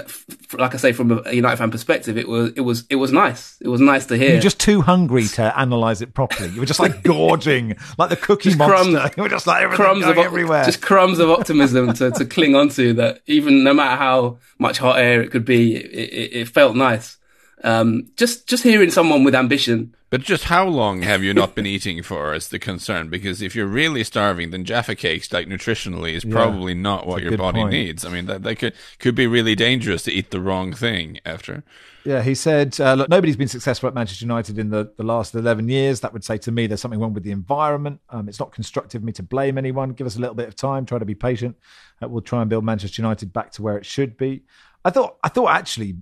[0.53, 3.59] like I say, from a United fan perspective, it was it was it was nice.
[3.61, 4.33] It was nice to hear.
[4.33, 6.51] You're just too hungry to analyze it properly.
[6.51, 8.99] You were just like gorging, like the cookie just monster.
[8.99, 10.65] Crumbs, you were just like crumbs of everywhere.
[10.65, 12.95] Just crumbs of optimism to, to cling onto.
[12.95, 16.77] That even no matter how much hot air it could be, it, it, it felt
[16.77, 17.19] nice.
[17.63, 19.95] Um, just just hearing someone with ambition.
[20.11, 23.09] But just how long have you not been eating for is the concern?
[23.09, 27.23] Because if you're really starving, then Jaffa cakes, like nutritionally, is probably yeah, not what
[27.23, 27.73] your body point.
[27.73, 28.05] needs.
[28.05, 31.65] I mean, that, that could could be really dangerous to eat the wrong thing after.
[32.05, 35.35] Yeah, he said, uh, look, nobody's been successful at Manchester United in the, the last
[35.35, 36.01] 11 years.
[36.01, 37.99] That would say to me there's something wrong with the environment.
[38.11, 39.91] Um, it's not constructive of me to blame anyone.
[39.95, 41.57] Give us a little bit of time, try to be patient.
[42.03, 44.43] Uh, we'll try and build Manchester United back to where it should be.
[44.85, 45.97] I thought, I thought actually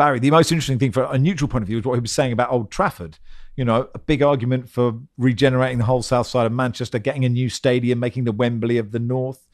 [0.00, 2.10] Barry, the most interesting thing for a neutral point of view is what he was
[2.10, 3.18] saying about Old Trafford.
[3.54, 7.28] You know, a big argument for regenerating the whole south side of Manchester, getting a
[7.28, 9.46] new stadium, making the Wembley of the north.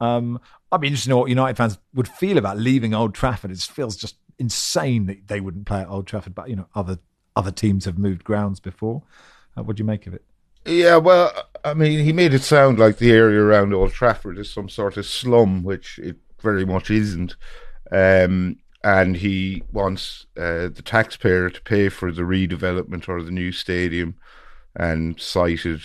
[0.00, 0.40] Um,
[0.72, 3.52] I'd be interested to know what United fans would feel about leaving Old Trafford.
[3.52, 6.98] It feels just insane that they wouldn't play at Old Trafford, but you know, other
[7.36, 9.04] other teams have moved grounds before.
[9.56, 10.24] Uh, what do you make of it?
[10.64, 11.32] Yeah, well,
[11.64, 14.96] I mean, he made it sound like the area around Old Trafford is some sort
[14.96, 17.36] of slum, which it very much isn't.
[17.92, 23.52] Um, and he wants uh, the taxpayer to pay for the redevelopment or the new
[23.52, 24.16] stadium,
[24.74, 25.82] and cited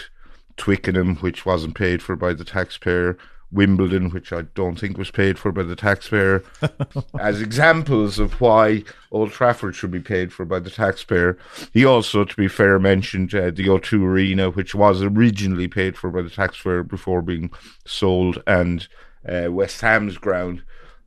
[0.56, 3.18] Twickenham, which wasn't paid for by the taxpayer,
[3.52, 6.44] Wimbledon, which I don't think was paid for by the taxpayer,
[7.20, 11.38] as examples of why Old Trafford should be paid for by the taxpayer.
[11.72, 16.10] He also, to be fair, mentioned uh, the O2 Arena, which was originally paid for
[16.10, 17.52] by the taxpayer before being
[17.86, 18.88] sold, and
[19.28, 20.64] uh, West Ham's ground,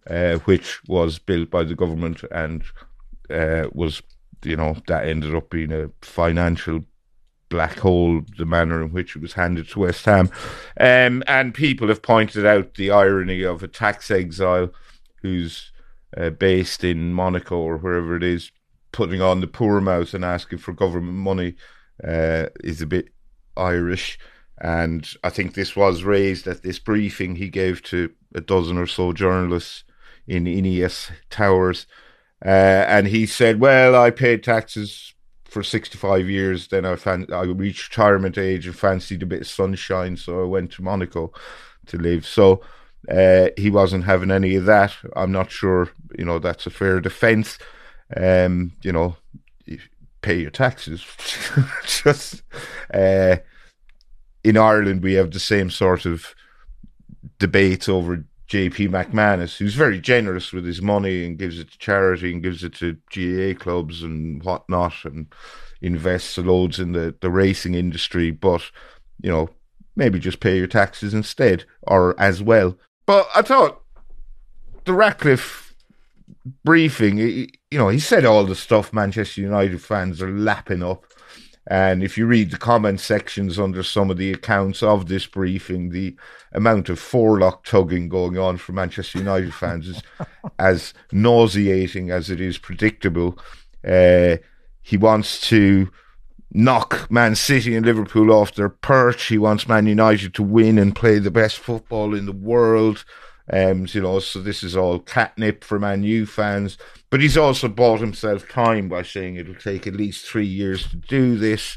[0.08, 2.62] uh, which was built by the government and
[3.30, 4.02] uh, was
[4.42, 6.84] you know that ended up being a financial
[7.50, 10.30] black hole, the manner in which it was handed to West Ham.
[10.78, 14.72] Um, and people have pointed out the irony of a tax exile
[15.20, 15.72] who's
[16.16, 18.50] uh, based in Monaco or wherever it is,
[18.92, 21.56] putting on the poor mouth and asking for government money
[22.02, 23.08] uh, is a bit
[23.56, 24.18] Irish.
[24.60, 28.86] And I think this was raised at this briefing he gave to a dozen or
[28.86, 29.84] so journalists
[30.30, 31.86] in Ineos Towers.
[32.42, 35.12] Uh, and he said, Well, I paid taxes
[35.44, 36.68] for 65 years.
[36.68, 40.16] Then I, fan- I reached retirement age and fancied a bit of sunshine.
[40.16, 41.32] So I went to Monaco
[41.86, 42.24] to live.
[42.24, 42.62] So
[43.10, 44.94] uh, he wasn't having any of that.
[45.16, 47.58] I'm not sure, you know, that's a fair defence.
[48.16, 49.16] Um, you know,
[50.22, 51.04] pay your taxes.
[51.84, 52.42] Just
[52.94, 53.36] uh,
[54.44, 56.34] in Ireland, we have the same sort of
[57.38, 62.32] debates over JP McManus, who's very generous with his money and gives it to charity
[62.32, 65.32] and gives it to GAA clubs and whatnot and
[65.80, 68.32] invests loads in the, the racing industry.
[68.32, 68.62] But,
[69.22, 69.50] you know,
[69.94, 72.76] maybe just pay your taxes instead or as well.
[73.06, 73.82] But I thought
[74.84, 75.76] the Ratcliffe
[76.64, 81.04] briefing, you know, he said all the stuff Manchester United fans are lapping up.
[81.66, 85.90] And if you read the comment sections under some of the accounts of this briefing,
[85.90, 86.16] the
[86.52, 90.02] amount of forelock tugging going on for Manchester United fans is
[90.58, 93.38] as nauseating as it is predictable.
[93.86, 94.36] Uh,
[94.82, 95.90] he wants to
[96.52, 99.26] knock Man City and Liverpool off their perch.
[99.26, 103.04] He wants Man United to win and play the best football in the world.
[103.52, 106.78] Um, you know, so this is all catnip for Man U fans.
[107.10, 110.96] But he's also bought himself time by saying it'll take at least three years to
[110.96, 111.76] do this.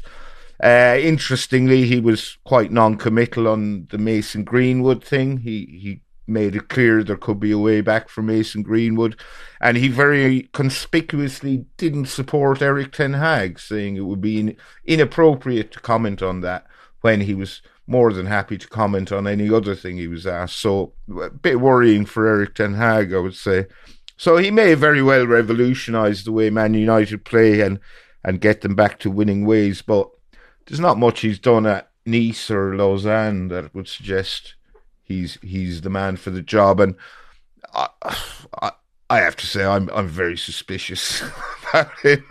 [0.62, 5.38] Uh, interestingly, he was quite non-committal on the Mason Greenwood thing.
[5.38, 9.18] He he made it clear there could be a way back for Mason Greenwood,
[9.60, 14.56] and he very conspicuously didn't support Erik Ten Hag, saying it would be in,
[14.86, 16.66] inappropriate to comment on that
[17.00, 20.56] when he was more than happy to comment on any other thing he was asked.
[20.56, 23.66] So a bit worrying for Erik Ten Hag, I would say.
[24.16, 27.80] So he may very well revolutionise the way Man United play and
[28.24, 30.08] and get them back to winning ways, but
[30.66, 34.54] there's not much he's done at Nice or Lausanne that would suggest
[35.02, 36.80] he's he's the man for the job.
[36.80, 36.96] And
[37.74, 37.88] I,
[38.62, 38.72] I,
[39.10, 41.22] I have to say, I'm I'm very suspicious
[41.68, 42.24] about him,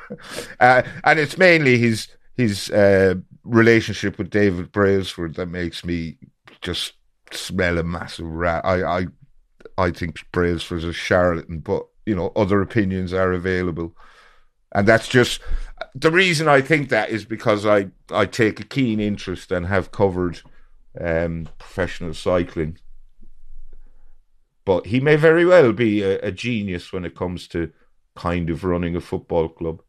[0.60, 6.18] uh, and it's mainly his his uh, relationship with David Brailsford that makes me
[6.62, 6.94] just
[7.32, 8.66] smell a massive rat.
[8.66, 9.06] I I
[9.78, 13.96] I think Brailsford's a charlatan, but you know other opinions are available,
[14.74, 15.42] and that's just
[15.96, 19.92] the reason I think that is because I I take a keen interest and have
[19.92, 20.42] covered
[21.00, 22.78] um, professional cycling.
[24.66, 27.74] But he may very well be a, a, genius when it comes to
[28.16, 29.82] kind of running a football club.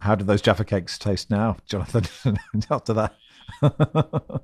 [0.00, 2.36] How do those Jaffa cakes taste now, Jonathan?
[2.70, 3.14] after that,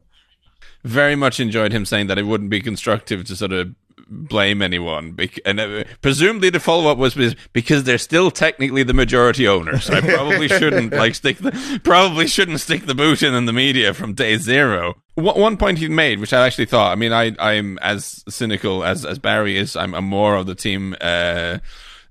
[0.84, 3.74] very much enjoyed him saying that it wouldn't be constructive to sort of
[4.08, 5.16] blame anyone.
[5.44, 7.14] And uh, presumably the follow up was
[7.52, 9.88] because they're still technically the majority owners.
[9.90, 13.94] I probably shouldn't like stick the probably shouldn't stick the boot in in the media
[13.94, 14.94] from day zero.
[15.14, 19.04] One point he made, which I actually thought, I mean, I I'm as cynical as
[19.04, 19.76] as Barry is.
[19.76, 20.96] I'm, I'm more of the team.
[21.00, 21.58] Uh,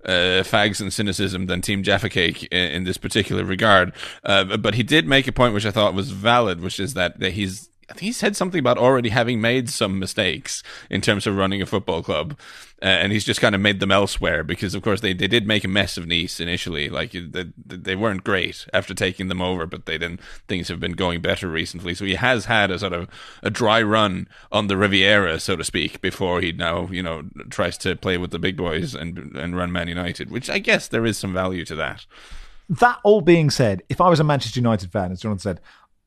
[0.06, 3.94] uh, fags and cynicism than Team Jaffa Cake in, in this particular regard.
[4.24, 7.20] Uh, but he did make a point which I thought was valid, which is that,
[7.20, 11.28] that he's I think he said something about already having made some mistakes in terms
[11.28, 12.36] of running a football club,
[12.82, 15.46] uh, and he's just kind of made them elsewhere because, of course, they, they did
[15.46, 16.90] make a mess of Nice initially.
[16.90, 20.94] Like they, they weren't great after taking them over, but they then things have been
[20.94, 21.94] going better recently.
[21.94, 23.08] So he has had a sort of
[23.44, 27.78] a dry run on the Riviera, so to speak, before he now you know tries
[27.80, 31.06] to play with the big boys and and run Man United, which I guess there
[31.06, 32.08] is some value to that.
[32.70, 35.62] That all being said, if I was a Manchester United fan, as Jonathan said,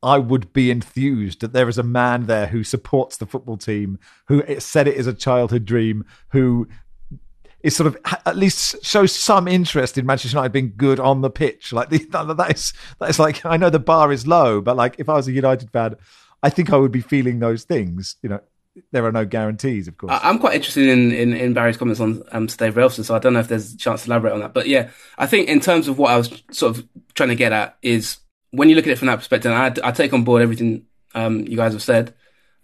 [0.07, 3.99] I would be enthused that there is a man there who supports the football team,
[4.27, 6.69] who said it is a childhood dream, who
[7.61, 11.31] is sort of at least shows some interest in Manchester United being good on the
[11.31, 11.73] pitch.
[11.73, 15.09] Like that is that is like I know the bar is low, but like if
[15.09, 15.97] I was a United fan,
[16.41, 18.15] I think I would be feeling those things.
[18.23, 18.41] You know,
[18.93, 20.13] there are no guarantees, of course.
[20.23, 23.33] I'm quite interested in, in, in Barry's comments on um, Dave Brailsford, so I don't
[23.33, 24.55] know if there's a chance to elaborate on that.
[24.55, 27.53] But yeah, I think in terms of what I was sort of trying to get
[27.53, 28.19] at is
[28.57, 31.41] when you look at it from that perspective, I, I take on board everything um,
[31.47, 32.15] you guys have said,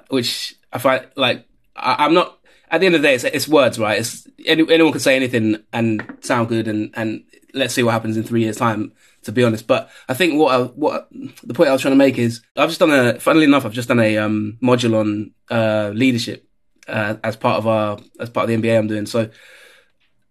[0.08, 2.38] which I find like I, am not.
[2.70, 4.00] At the end of the day, it's, it's words, right?
[4.00, 8.16] It's any, anyone can say anything and sound good, and and let's see what happens
[8.16, 8.92] in three years' time.
[9.24, 11.96] To be honest, but I think what I, what the point I was trying to
[11.96, 13.20] make is I've just done a.
[13.20, 16.48] Funnily enough, I've just done a um, module on uh, leadership
[16.88, 19.06] uh, as part of our as part of the MBA I'm doing.
[19.06, 19.30] So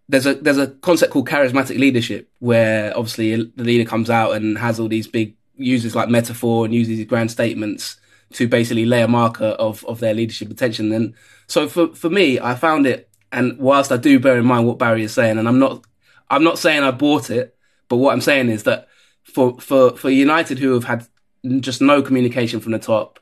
[0.08, 4.58] there's a there's a concept called charismatic leadership where obviously the leader comes out and
[4.58, 7.96] has all these big uses like metaphor and uses grand statements
[8.32, 10.92] to basically lay a marker of of their leadership attention.
[10.92, 11.14] And
[11.46, 13.08] so for for me, I found it.
[13.30, 15.84] And whilst I do bear in mind what Barry is saying, and I'm not
[16.30, 17.56] I'm not saying I bought it,
[17.88, 18.88] but what I'm saying is that
[19.22, 21.06] for for for United who have had
[21.60, 23.18] just no communication from the top,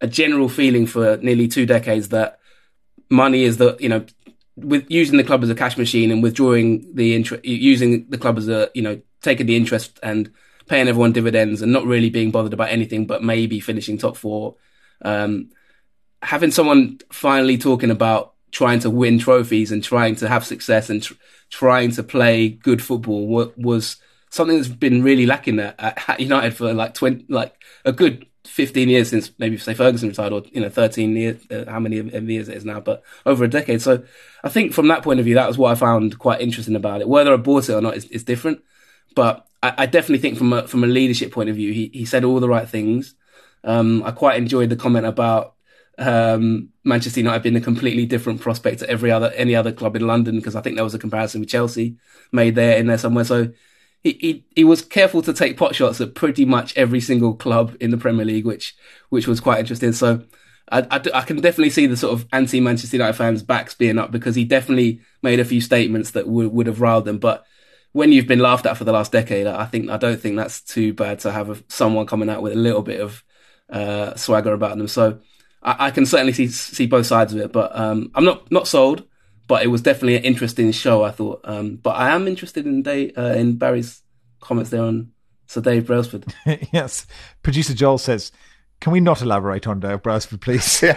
[0.00, 2.38] a general feeling for nearly two decades that
[3.10, 4.04] money is the you know
[4.56, 8.38] with using the club as a cash machine and withdrawing the interest, using the club
[8.38, 10.30] as a you know taking the interest and
[10.68, 14.56] paying everyone dividends and not really being bothered about anything but maybe finishing top four.
[15.02, 15.50] Um,
[16.22, 21.02] having someone finally talking about trying to win trophies and trying to have success and
[21.02, 21.14] tr-
[21.50, 23.96] trying to play good football w- was
[24.30, 25.76] something that's been really lacking at,
[26.08, 27.54] at United for like 20, like
[27.84, 31.64] a good 15 years since maybe say Ferguson retired or, you know, 13 years, uh,
[31.68, 33.82] how many years it is now, but over a decade.
[33.82, 34.02] So
[34.42, 37.00] I think from that point of view, that was what I found quite interesting about
[37.00, 37.08] it.
[37.08, 38.62] Whether I bought it or not is, is different,
[39.14, 42.04] but I, I, definitely think from a, from a leadership point of view, he, he
[42.04, 43.14] said all the right things.
[43.64, 45.54] Um, I quite enjoyed the comment about,
[45.98, 50.06] um, Manchester United being a completely different prospect to every other, any other club in
[50.06, 51.96] London, because I think there was a comparison with Chelsea
[52.30, 53.24] made there in there somewhere.
[53.24, 53.52] So
[54.02, 57.76] he, he, he was careful to take pot shots at pretty much every single club
[57.80, 58.76] in the Premier League, which
[59.08, 59.92] which was quite interesting.
[59.92, 60.22] So
[60.70, 63.98] I, I, I can definitely see the sort of anti Manchester United fans' backs being
[63.98, 67.18] up because he definitely made a few statements that would would have riled them.
[67.18, 67.44] But
[67.98, 70.60] when you've been laughed at for the last decade, I think I don't think that's
[70.60, 73.24] too bad to have a, someone coming out with a little bit of
[73.70, 74.88] uh, swagger about them.
[74.88, 75.18] So
[75.62, 78.68] I, I, can certainly see see both sides of it, but um, I'm not not
[78.68, 79.04] sold
[79.48, 81.02] but it was definitely an interesting show.
[81.02, 84.02] I thought, um, but I am interested in Dave, uh, in Barry's
[84.40, 85.10] comments there on
[85.46, 86.26] Sir Dave Brailsford.
[86.72, 87.06] yes,
[87.42, 88.30] producer Joel says.
[88.80, 90.78] Can we not elaborate on Dave Brailsford, please?
[90.80, 90.94] the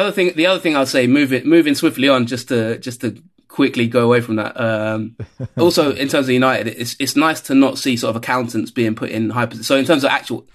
[0.00, 3.22] other thing, the other thing I'll say, moving moving swiftly on, just to just to
[3.56, 4.60] quickly go away from that.
[4.60, 5.16] Um,
[5.58, 8.94] also, in terms of United, it's it's nice to not see sort of accountants being
[8.94, 9.66] put in high positions.
[9.66, 10.46] So, in terms of actual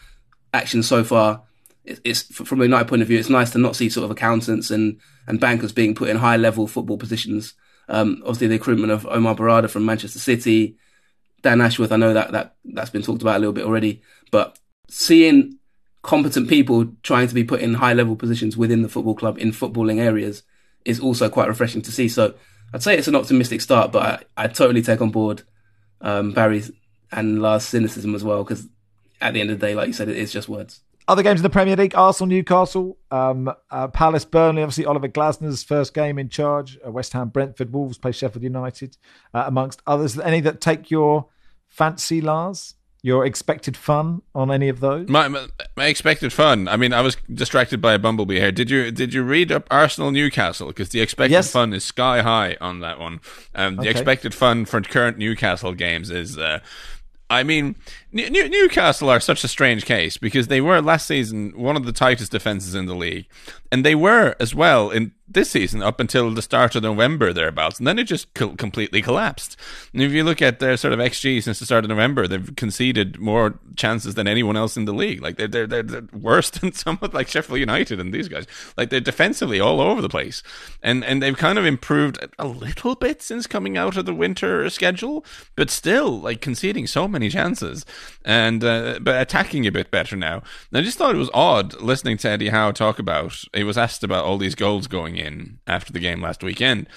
[0.53, 1.41] action so far,
[1.83, 4.69] it's from a United point of view, it's nice to not see sort of accountants
[4.69, 7.55] and, and bankers being put in high level football positions.
[7.89, 10.77] Um, obviously the recruitment of Omar Berrada from Manchester City,
[11.41, 14.59] Dan Ashworth, I know that, that that's been talked about a little bit already, but
[14.89, 15.57] seeing
[16.03, 19.51] competent people trying to be put in high level positions within the football club in
[19.51, 20.43] footballing areas
[20.85, 22.07] is also quite refreshing to see.
[22.07, 22.35] So
[22.73, 25.43] I'd say it's an optimistic start, but I, I totally take on board
[25.99, 26.71] um, Barry's
[27.11, 28.67] and Lars' cynicism as well, because
[29.19, 30.81] at the end of the day, like you said, it is just words.
[31.07, 34.61] Other games in the Premier League: Arsenal, Newcastle, um, uh, Palace, Burnley.
[34.61, 36.77] Obviously, Oliver Glasner's first game in charge.
[36.85, 38.97] Uh, West Ham, Brentford, Wolves play Sheffield United,
[39.33, 40.17] uh, amongst others.
[40.17, 41.27] Any that take your
[41.67, 42.75] fancy, Lars?
[43.03, 45.09] Your expected fun on any of those?
[45.09, 46.67] My, my, my, expected fun.
[46.67, 48.51] I mean, I was distracted by a bumblebee here.
[48.51, 50.67] Did you did you read up Arsenal Newcastle?
[50.67, 51.51] Because the expected yes.
[51.51, 53.19] fun is sky high on that one.
[53.55, 53.89] Um, the okay.
[53.89, 56.59] expected fun for current Newcastle games is uh,
[57.31, 57.77] I mean,
[58.11, 61.93] New- Newcastle are such a strange case because they were last season one of the
[61.93, 63.25] tightest defenses in the league,
[63.71, 67.79] and they were as well in this season up until the start of November thereabouts,
[67.79, 69.57] and then it just co- completely collapsed.
[69.93, 72.55] And if you look at their sort of xG since the start of November, they've
[72.55, 75.21] conceded more chances than anyone else in the league.
[75.21, 78.45] Like they're they're they're, they're worse than someone like Sheffield United and these guys.
[78.77, 80.43] Like they're defensively all over the place,
[80.81, 84.69] and and they've kind of improved a little bit since coming out of the winter
[84.69, 85.25] schedule,
[85.55, 87.85] but still like conceding so many chances
[88.23, 90.43] and uh, but attacking a bit better now.
[90.71, 93.43] And I just thought it was odd listening to Eddie Howe talk about.
[93.53, 96.87] He was asked about all these goals going in after the game last weekend.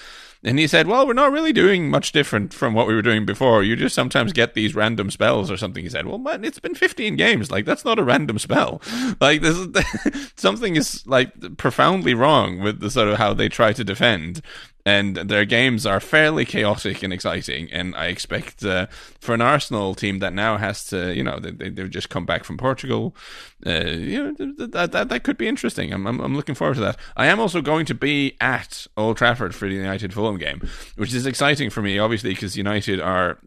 [0.43, 3.25] And he said, "Well, we're not really doing much different from what we were doing
[3.25, 3.63] before.
[3.63, 6.75] You just sometimes get these random spells or something." He said, "Well, man, it's been
[6.75, 7.49] 15 games.
[7.49, 8.81] Like that's not a random spell.
[9.21, 13.71] Like this, is, something is like profoundly wrong with the sort of how they try
[13.73, 14.41] to defend
[14.85, 17.71] and their games are fairly chaotic and exciting.
[17.71, 18.85] And I expect uh,
[19.19, 22.43] for an Arsenal team that now has to, you know, they, they've just come back
[22.43, 23.15] from Portugal,
[23.65, 25.91] uh, you know, that, that that could be interesting.
[25.91, 26.97] I'm, I'm, I'm looking forward to that.
[27.17, 30.61] I am also going to be at Old Trafford for the United Fulham game,
[30.97, 33.39] which is exciting for me, obviously, because United are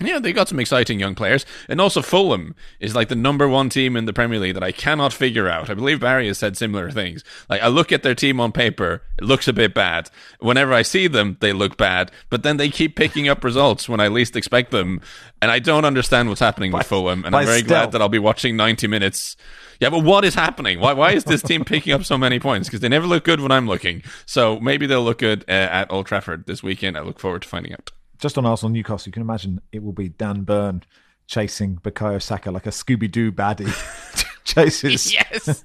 [0.00, 1.44] yeah, they got some exciting young players.
[1.68, 4.70] And also Fulham is like the number one team in the Premier League that I
[4.70, 5.68] cannot figure out.
[5.68, 7.24] I believe Barry has said similar things.
[7.48, 10.10] Like I look at their team on paper, it looks a bit bad.
[10.38, 12.12] Whenever I see them, they look bad.
[12.30, 15.00] But then they keep picking up results when I least expect them.
[15.42, 17.24] And I don't understand what's happening with Fulham.
[17.24, 19.36] And I'm very glad that I'll be watching 90 minutes.
[19.80, 20.80] Yeah, but what is happening?
[20.80, 22.68] Why, why is this team picking up so many points?
[22.68, 24.02] Because they never look good when I'm looking.
[24.26, 26.96] So maybe they'll look good uh, at Old Trafford this weekend.
[26.96, 29.92] I look forward to finding out just on Arsenal Newcastle, you can imagine it will
[29.92, 30.82] be Dan Burn
[31.26, 33.66] chasing Bukayo Saka like a Scooby Doo baddie,
[34.48, 35.64] chases yes.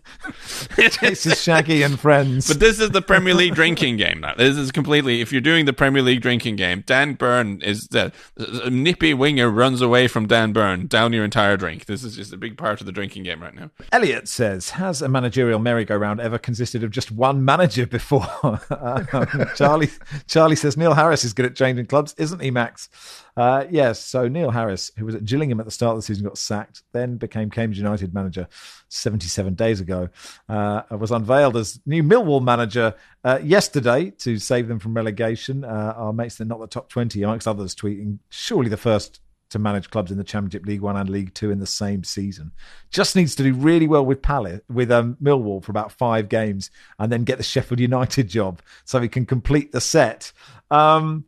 [0.97, 2.47] chases Shaggy and friends.
[2.47, 4.35] But this is the Premier League drinking game now.
[4.35, 5.21] This is completely.
[5.21, 9.49] If you're doing the Premier League drinking game, Dan Burn is the a nippy winger
[9.49, 11.85] runs away from Dan Burn down your entire drink.
[11.85, 13.71] This is just a big part of the drinking game right now.
[13.91, 18.27] Elliot says, "Has a managerial merry-go-round ever consisted of just one manager before?"
[18.69, 19.89] um, Charlie
[20.27, 22.89] Charlie says Neil Harris is good at changing clubs, isn't he, Max?
[23.35, 23.99] Uh, yes.
[24.03, 26.83] So Neil Harris, who was at Gillingham at the start of the season, got sacked,
[26.91, 28.47] then became Cambridge United manager
[28.89, 30.09] 77 days ago.
[30.47, 35.63] Uh, was unveiled as new Millwall manager uh, yesterday to save them from relegation.
[35.63, 39.19] Uh, our mates, they're not the top 20, amongst others, tweeting, surely the first
[39.53, 42.51] to manage clubs in the Championship, League One, and League Two in the same season.
[42.89, 46.71] Just needs to do really well with Palace, with um, Millwall for about five games,
[46.97, 50.31] and then get the Sheffield United job so he can complete the set.
[50.71, 51.25] Um,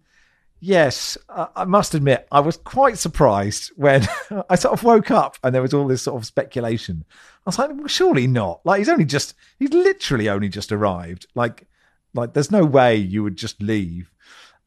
[0.65, 4.07] yes, I must admit, I was quite surprised when
[4.49, 7.05] I sort of woke up and there was all this sort of speculation.
[7.11, 8.61] I was like, well, surely not.
[8.65, 11.27] Like he's only just, he's literally only just arrived.
[11.35, 11.67] Like,
[12.15, 14.11] like there's no way you would just leave.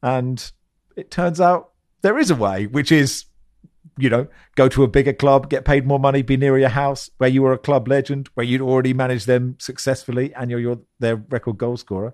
[0.01, 0.51] And
[0.95, 1.71] it turns out
[2.01, 3.25] there is a way, which is
[3.97, 7.09] you know, go to a bigger club, get paid more money, be near your house,
[7.17, 10.79] where you were a club legend, where you'd already managed them successfully, and you're, you're
[10.99, 12.13] their record goal scorer.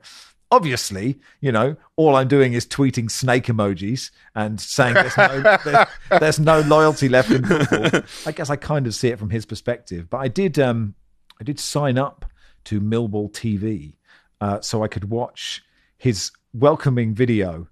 [0.56, 5.88] Obviously, you know, all I'm doing is tweeting snake emojis and saying there's no, there's,
[6.22, 8.02] there's no loyalty left in football.
[8.26, 10.96] I guess I kind of see it from his perspective, but I did, um,
[11.42, 12.24] I did sign up
[12.66, 13.98] to Millwall TV
[14.40, 15.62] uh, so I could watch
[15.98, 17.68] his welcoming video.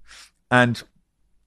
[0.52, 0.84] And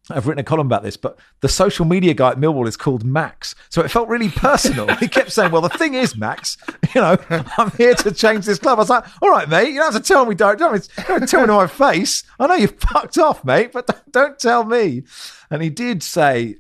[0.09, 3.05] I've written a column about this, but the social media guy at Millwall is called
[3.05, 3.57] Max.
[3.71, 4.95] So it felt really personal.
[4.97, 6.57] he kept saying, Well, the thing is, Max,
[6.95, 7.17] you know,
[7.59, 8.79] I'm here to change this club.
[8.79, 11.41] I was like, All right, mate, you don't have to tell me, don't, don't, tell
[11.41, 12.23] me to my face.
[12.39, 15.03] I know you've fucked off, mate, but don't, don't tell me.
[15.51, 16.57] And he did say,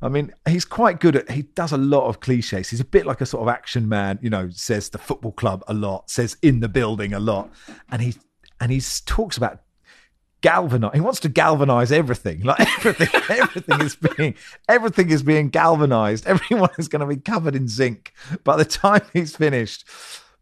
[0.00, 2.70] I mean, he's quite good at, he does a lot of cliches.
[2.70, 5.64] He's a bit like a sort of action man, you know, says the football club
[5.68, 7.50] a lot, says in the building a lot.
[7.90, 8.14] And he,
[8.60, 9.60] and he talks about
[10.46, 10.92] galvanize.
[10.94, 12.42] He wants to galvanize everything.
[12.42, 14.34] Like everything, everything is being
[14.68, 16.26] everything is being galvanized.
[16.26, 18.12] Everyone is going to be covered in zinc
[18.44, 19.88] by the time he's finished.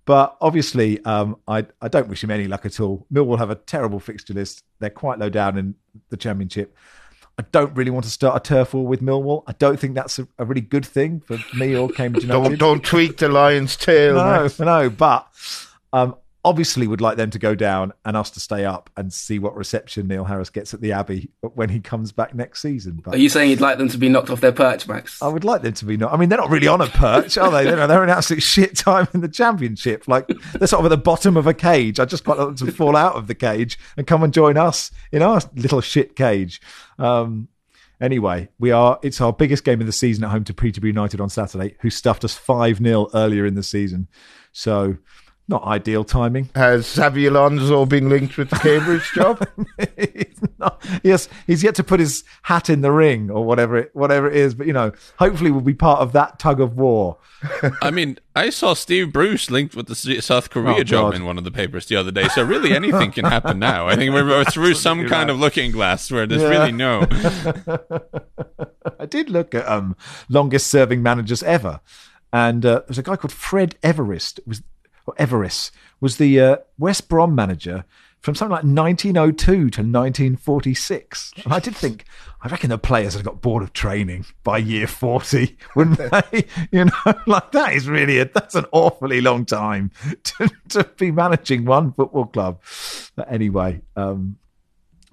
[0.05, 3.07] But obviously, um, I I don't wish him any luck at all.
[3.11, 4.63] Millwall have a terrible fixture list.
[4.79, 5.75] They're quite low down in
[6.11, 6.77] the championship.
[7.39, 9.43] I don't really want to start a turf war with Millwall.
[9.47, 12.59] I don't think that's a, a really good thing for me or Cambridge United.
[12.59, 14.17] don't don't tweak the lion's tail.
[14.17, 14.51] No, man.
[14.61, 15.27] no, but
[15.95, 19.39] um, obviously would like them to go down and us to stay up and see
[19.39, 23.01] what reception Neil Harris gets at the Abbey when he comes back next season.
[23.03, 25.23] But Are you saying you'd like them to be knocked off their perch, Max?
[25.23, 26.13] I would like them to be not.
[26.13, 27.65] I mean, they're not really on a perch, are they?
[27.65, 30.07] They're, they're in absolute shit time in the championship.
[30.07, 31.99] Like they're sort of at the bottom of a cage.
[31.99, 34.57] I just quite like them to fall out of the cage and come and join
[34.59, 36.61] us in our little shit cage.
[36.99, 37.49] Um,
[38.01, 38.99] Anyway, we are.
[39.03, 41.91] It's our biggest game of the season at home to Peterborough United on Saturday, who
[41.91, 44.09] stuffed us five 0 earlier in the season.
[44.53, 44.99] So
[45.47, 46.49] not ideal timing.
[46.55, 49.47] Has Xabi Alonso been linked with the Cambridge job?
[49.97, 53.91] he's not, yes, he's yet to put his hat in the ring or whatever it
[53.95, 54.55] whatever it is.
[54.55, 57.19] But you know, hopefully, we'll be part of that tug of war.
[57.83, 61.37] I mean, I saw Steve Bruce linked with the South Korea oh, job in one
[61.37, 62.29] of the papers the other day.
[62.29, 63.87] So really, anything can happen now.
[63.87, 66.49] I think we're through some kind of looking glass where there's yeah.
[66.49, 67.07] really no.
[68.99, 69.97] I did look at um,
[70.31, 71.81] longest serving managers ever.
[72.33, 74.39] And uh, there's a guy called Fred Everiss.
[74.39, 74.63] It was
[75.07, 77.85] or Everest, was the uh, West Brom manager
[78.25, 81.33] from something like 1902 to 1946.
[81.45, 82.07] And I did think,
[82.41, 85.99] I reckon the players had got bored of training by year 40, wouldn't
[86.33, 86.47] they?
[86.73, 86.93] you know,
[87.27, 89.91] like that is really, a, that's an awfully long time
[90.23, 92.61] to, to be managing one football club.
[93.15, 94.39] But anyway, um,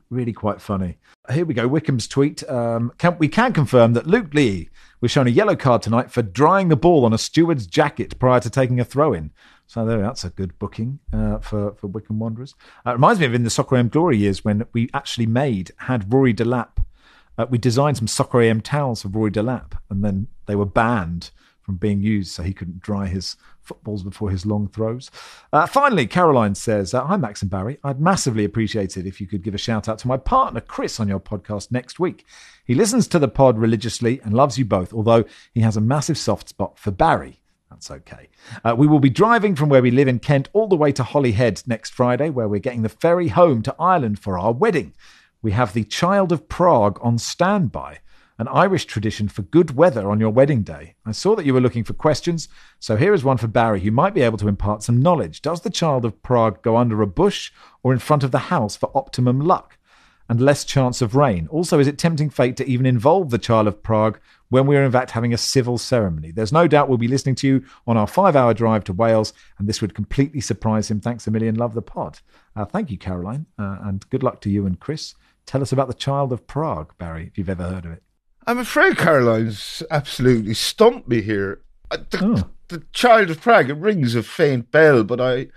[0.09, 0.97] really quite funny.
[1.29, 1.67] Here we go.
[1.67, 2.49] Wycombe's tweet.
[2.49, 4.69] Um, can, we can confirm that Luke Leahy
[5.01, 8.39] was shown a yellow card tonight for drying the ball on a steward's jacket prior
[8.39, 9.31] to taking a throw in.
[9.71, 12.55] So there, that's a good booking uh, for for Wycombe Wanderers.
[12.85, 15.71] Uh, it reminds me of in the Soccer AM glory years when we actually made
[15.77, 16.83] had Rory Delap.
[17.37, 21.31] Uh, we designed some Soccer AM towels for Rory Delap, and then they were banned
[21.61, 25.09] from being used, so he couldn't dry his footballs before his long throws.
[25.53, 27.77] Uh, finally, Caroline says, uh, "Hi Max and Barry.
[27.81, 30.99] I'd massively appreciate it if you could give a shout out to my partner Chris
[30.99, 32.25] on your podcast next week.
[32.65, 36.17] He listens to the pod religiously and loves you both, although he has a massive
[36.17, 37.41] soft spot for Barry."
[37.71, 38.27] That's okay.
[38.65, 41.03] Uh, we will be driving from where we live in Kent all the way to
[41.03, 44.93] Holyhead next Friday, where we're getting the ferry home to Ireland for our wedding.
[45.41, 47.99] We have the Child of Prague on standby,
[48.37, 50.95] an Irish tradition for good weather on your wedding day.
[51.05, 53.91] I saw that you were looking for questions, so here is one for Barry, who
[53.91, 55.41] might be able to impart some knowledge.
[55.41, 57.53] Does the Child of Prague go under a bush
[57.83, 59.77] or in front of the house for optimum luck?
[60.29, 61.45] and less chance of rain.
[61.51, 64.17] Also, is it tempting fate to even involve the Child of Prague
[64.51, 66.29] when we are in fact having a civil ceremony.
[66.29, 69.33] There's no doubt we'll be listening to you on our five hour drive to Wales,
[69.57, 70.99] and this would completely surprise him.
[70.99, 71.55] Thanks a million.
[71.55, 72.19] Love the pod.
[72.55, 75.15] Uh, thank you, Caroline, uh, and good luck to you and Chris.
[75.45, 78.03] Tell us about the Child of Prague, Barry, if you've ever heard of it.
[78.45, 81.61] I'm afraid Caroline's absolutely stumped me here.
[81.89, 82.49] Uh, the, oh.
[82.67, 85.47] the Child of Prague, it rings a faint bell, but I,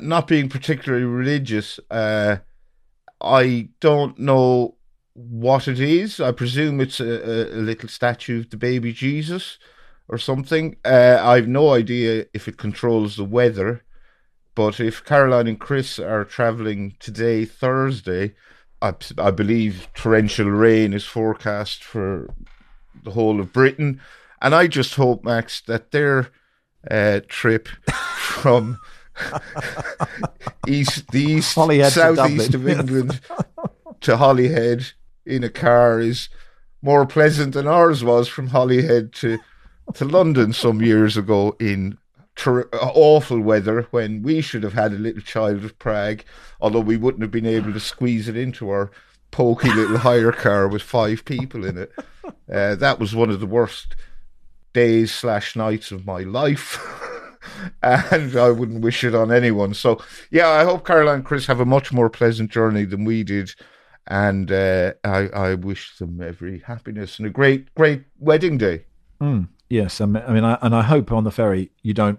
[0.00, 2.38] not being particularly religious, uh,
[3.20, 4.74] I don't know
[5.14, 6.20] what it is.
[6.20, 9.58] I presume it's a, a, little statue of the baby Jesus
[10.08, 10.76] or something.
[10.84, 13.82] Uh, I've no idea if it controls the weather,
[14.54, 18.34] but if Caroline and Chris are travelling today, Thursday,
[18.80, 22.34] I, I believe torrential rain is forecast for
[23.04, 24.00] the whole of Britain.
[24.40, 26.30] And I just hope, Max, that their
[26.90, 27.68] uh, trip
[28.16, 28.78] from
[30.66, 33.20] east, the east, southeast of England
[34.00, 34.92] to Holyhead
[35.24, 36.28] in a car is
[36.80, 39.38] more pleasant than ours was from Holyhead to
[39.94, 41.98] to London some years ago in
[42.36, 46.22] ter- awful weather when we should have had a little child of Prague,
[46.60, 48.90] although we wouldn't have been able to squeeze it into our
[49.30, 51.92] pokey little hire car with five people in it.
[52.52, 53.96] Uh, that was one of the worst
[54.72, 56.78] days slash nights of my life.
[57.82, 59.74] and I wouldn't wish it on anyone.
[59.74, 63.22] So, yeah, I hope Caroline and Chris have a much more pleasant journey than we
[63.22, 63.54] did.
[64.06, 68.84] And uh, I, I wish them every happiness and a great, great wedding day.
[69.20, 69.48] Mm.
[69.68, 72.18] Yes, I mean, I mean I, and I hope on the ferry you don't,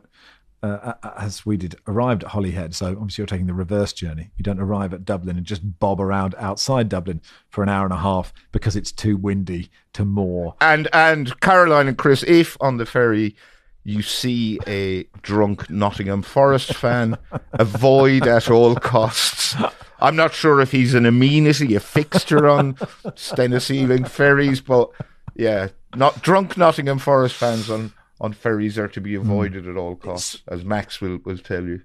[0.63, 2.73] uh, as we did, arrived at Holyhead.
[2.73, 4.31] So obviously you're taking the reverse journey.
[4.37, 7.93] You don't arrive at Dublin and just bob around outside Dublin for an hour and
[7.93, 10.55] a half because it's too windy to moor.
[10.61, 13.35] And and Caroline and Chris, if on the ferry
[13.83, 17.17] you see a drunk Nottingham Forest fan,
[17.53, 19.55] avoid at all costs.
[20.03, 22.73] I'm not sure if he's an amenity, a fixture on
[23.15, 24.91] Stena Sealink ferries, but
[25.33, 29.21] yeah, not drunk Nottingham Forest fans on, on ferries are to be hmm.
[29.21, 29.71] avoided mm.
[29.71, 31.81] at all costs, it's, as Max will, will tell you.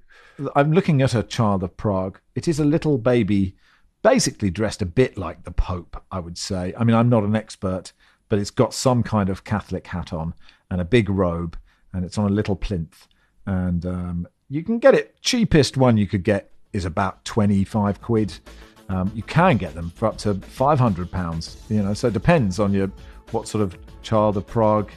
[0.56, 2.18] I'm looking at a child of Prague.
[2.34, 3.54] It is a little baby,
[4.02, 6.74] basically dressed a bit like the Pope, I would say.
[6.76, 7.92] I mean, I'm not an expert,
[8.28, 10.34] but it's got some kind of Catholic hat on
[10.72, 11.56] and a big robe,
[11.92, 13.06] and it's on a little plinth.
[13.46, 15.22] And um, you can get it.
[15.22, 18.38] Cheapest one you could get is about 25 quid.
[18.88, 21.62] Um, you can get them for up to 500 pounds.
[21.68, 22.90] You know, so it depends on your
[23.30, 24.90] what sort of child of Prague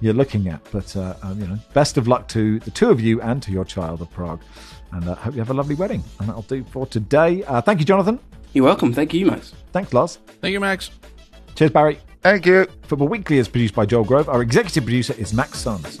[0.00, 0.60] you're looking at.
[0.70, 3.52] But uh, um, you know, best of luck to the two of you and to
[3.52, 4.42] your child of Prague,
[4.92, 6.02] and uh, hope you have a lovely wedding.
[6.18, 7.44] And that'll do for today.
[7.44, 8.18] Uh, thank you, Jonathan.
[8.52, 8.92] You're welcome.
[8.92, 9.54] Thank you, Max.
[9.72, 10.18] Thanks, Lars.
[10.40, 10.90] Thank you, Max.
[11.54, 11.98] Cheers, Barry.
[12.22, 12.66] Thank you.
[12.82, 14.28] Football Weekly is produced by Joel Grove.
[14.28, 16.00] Our executive producer is Max Sons.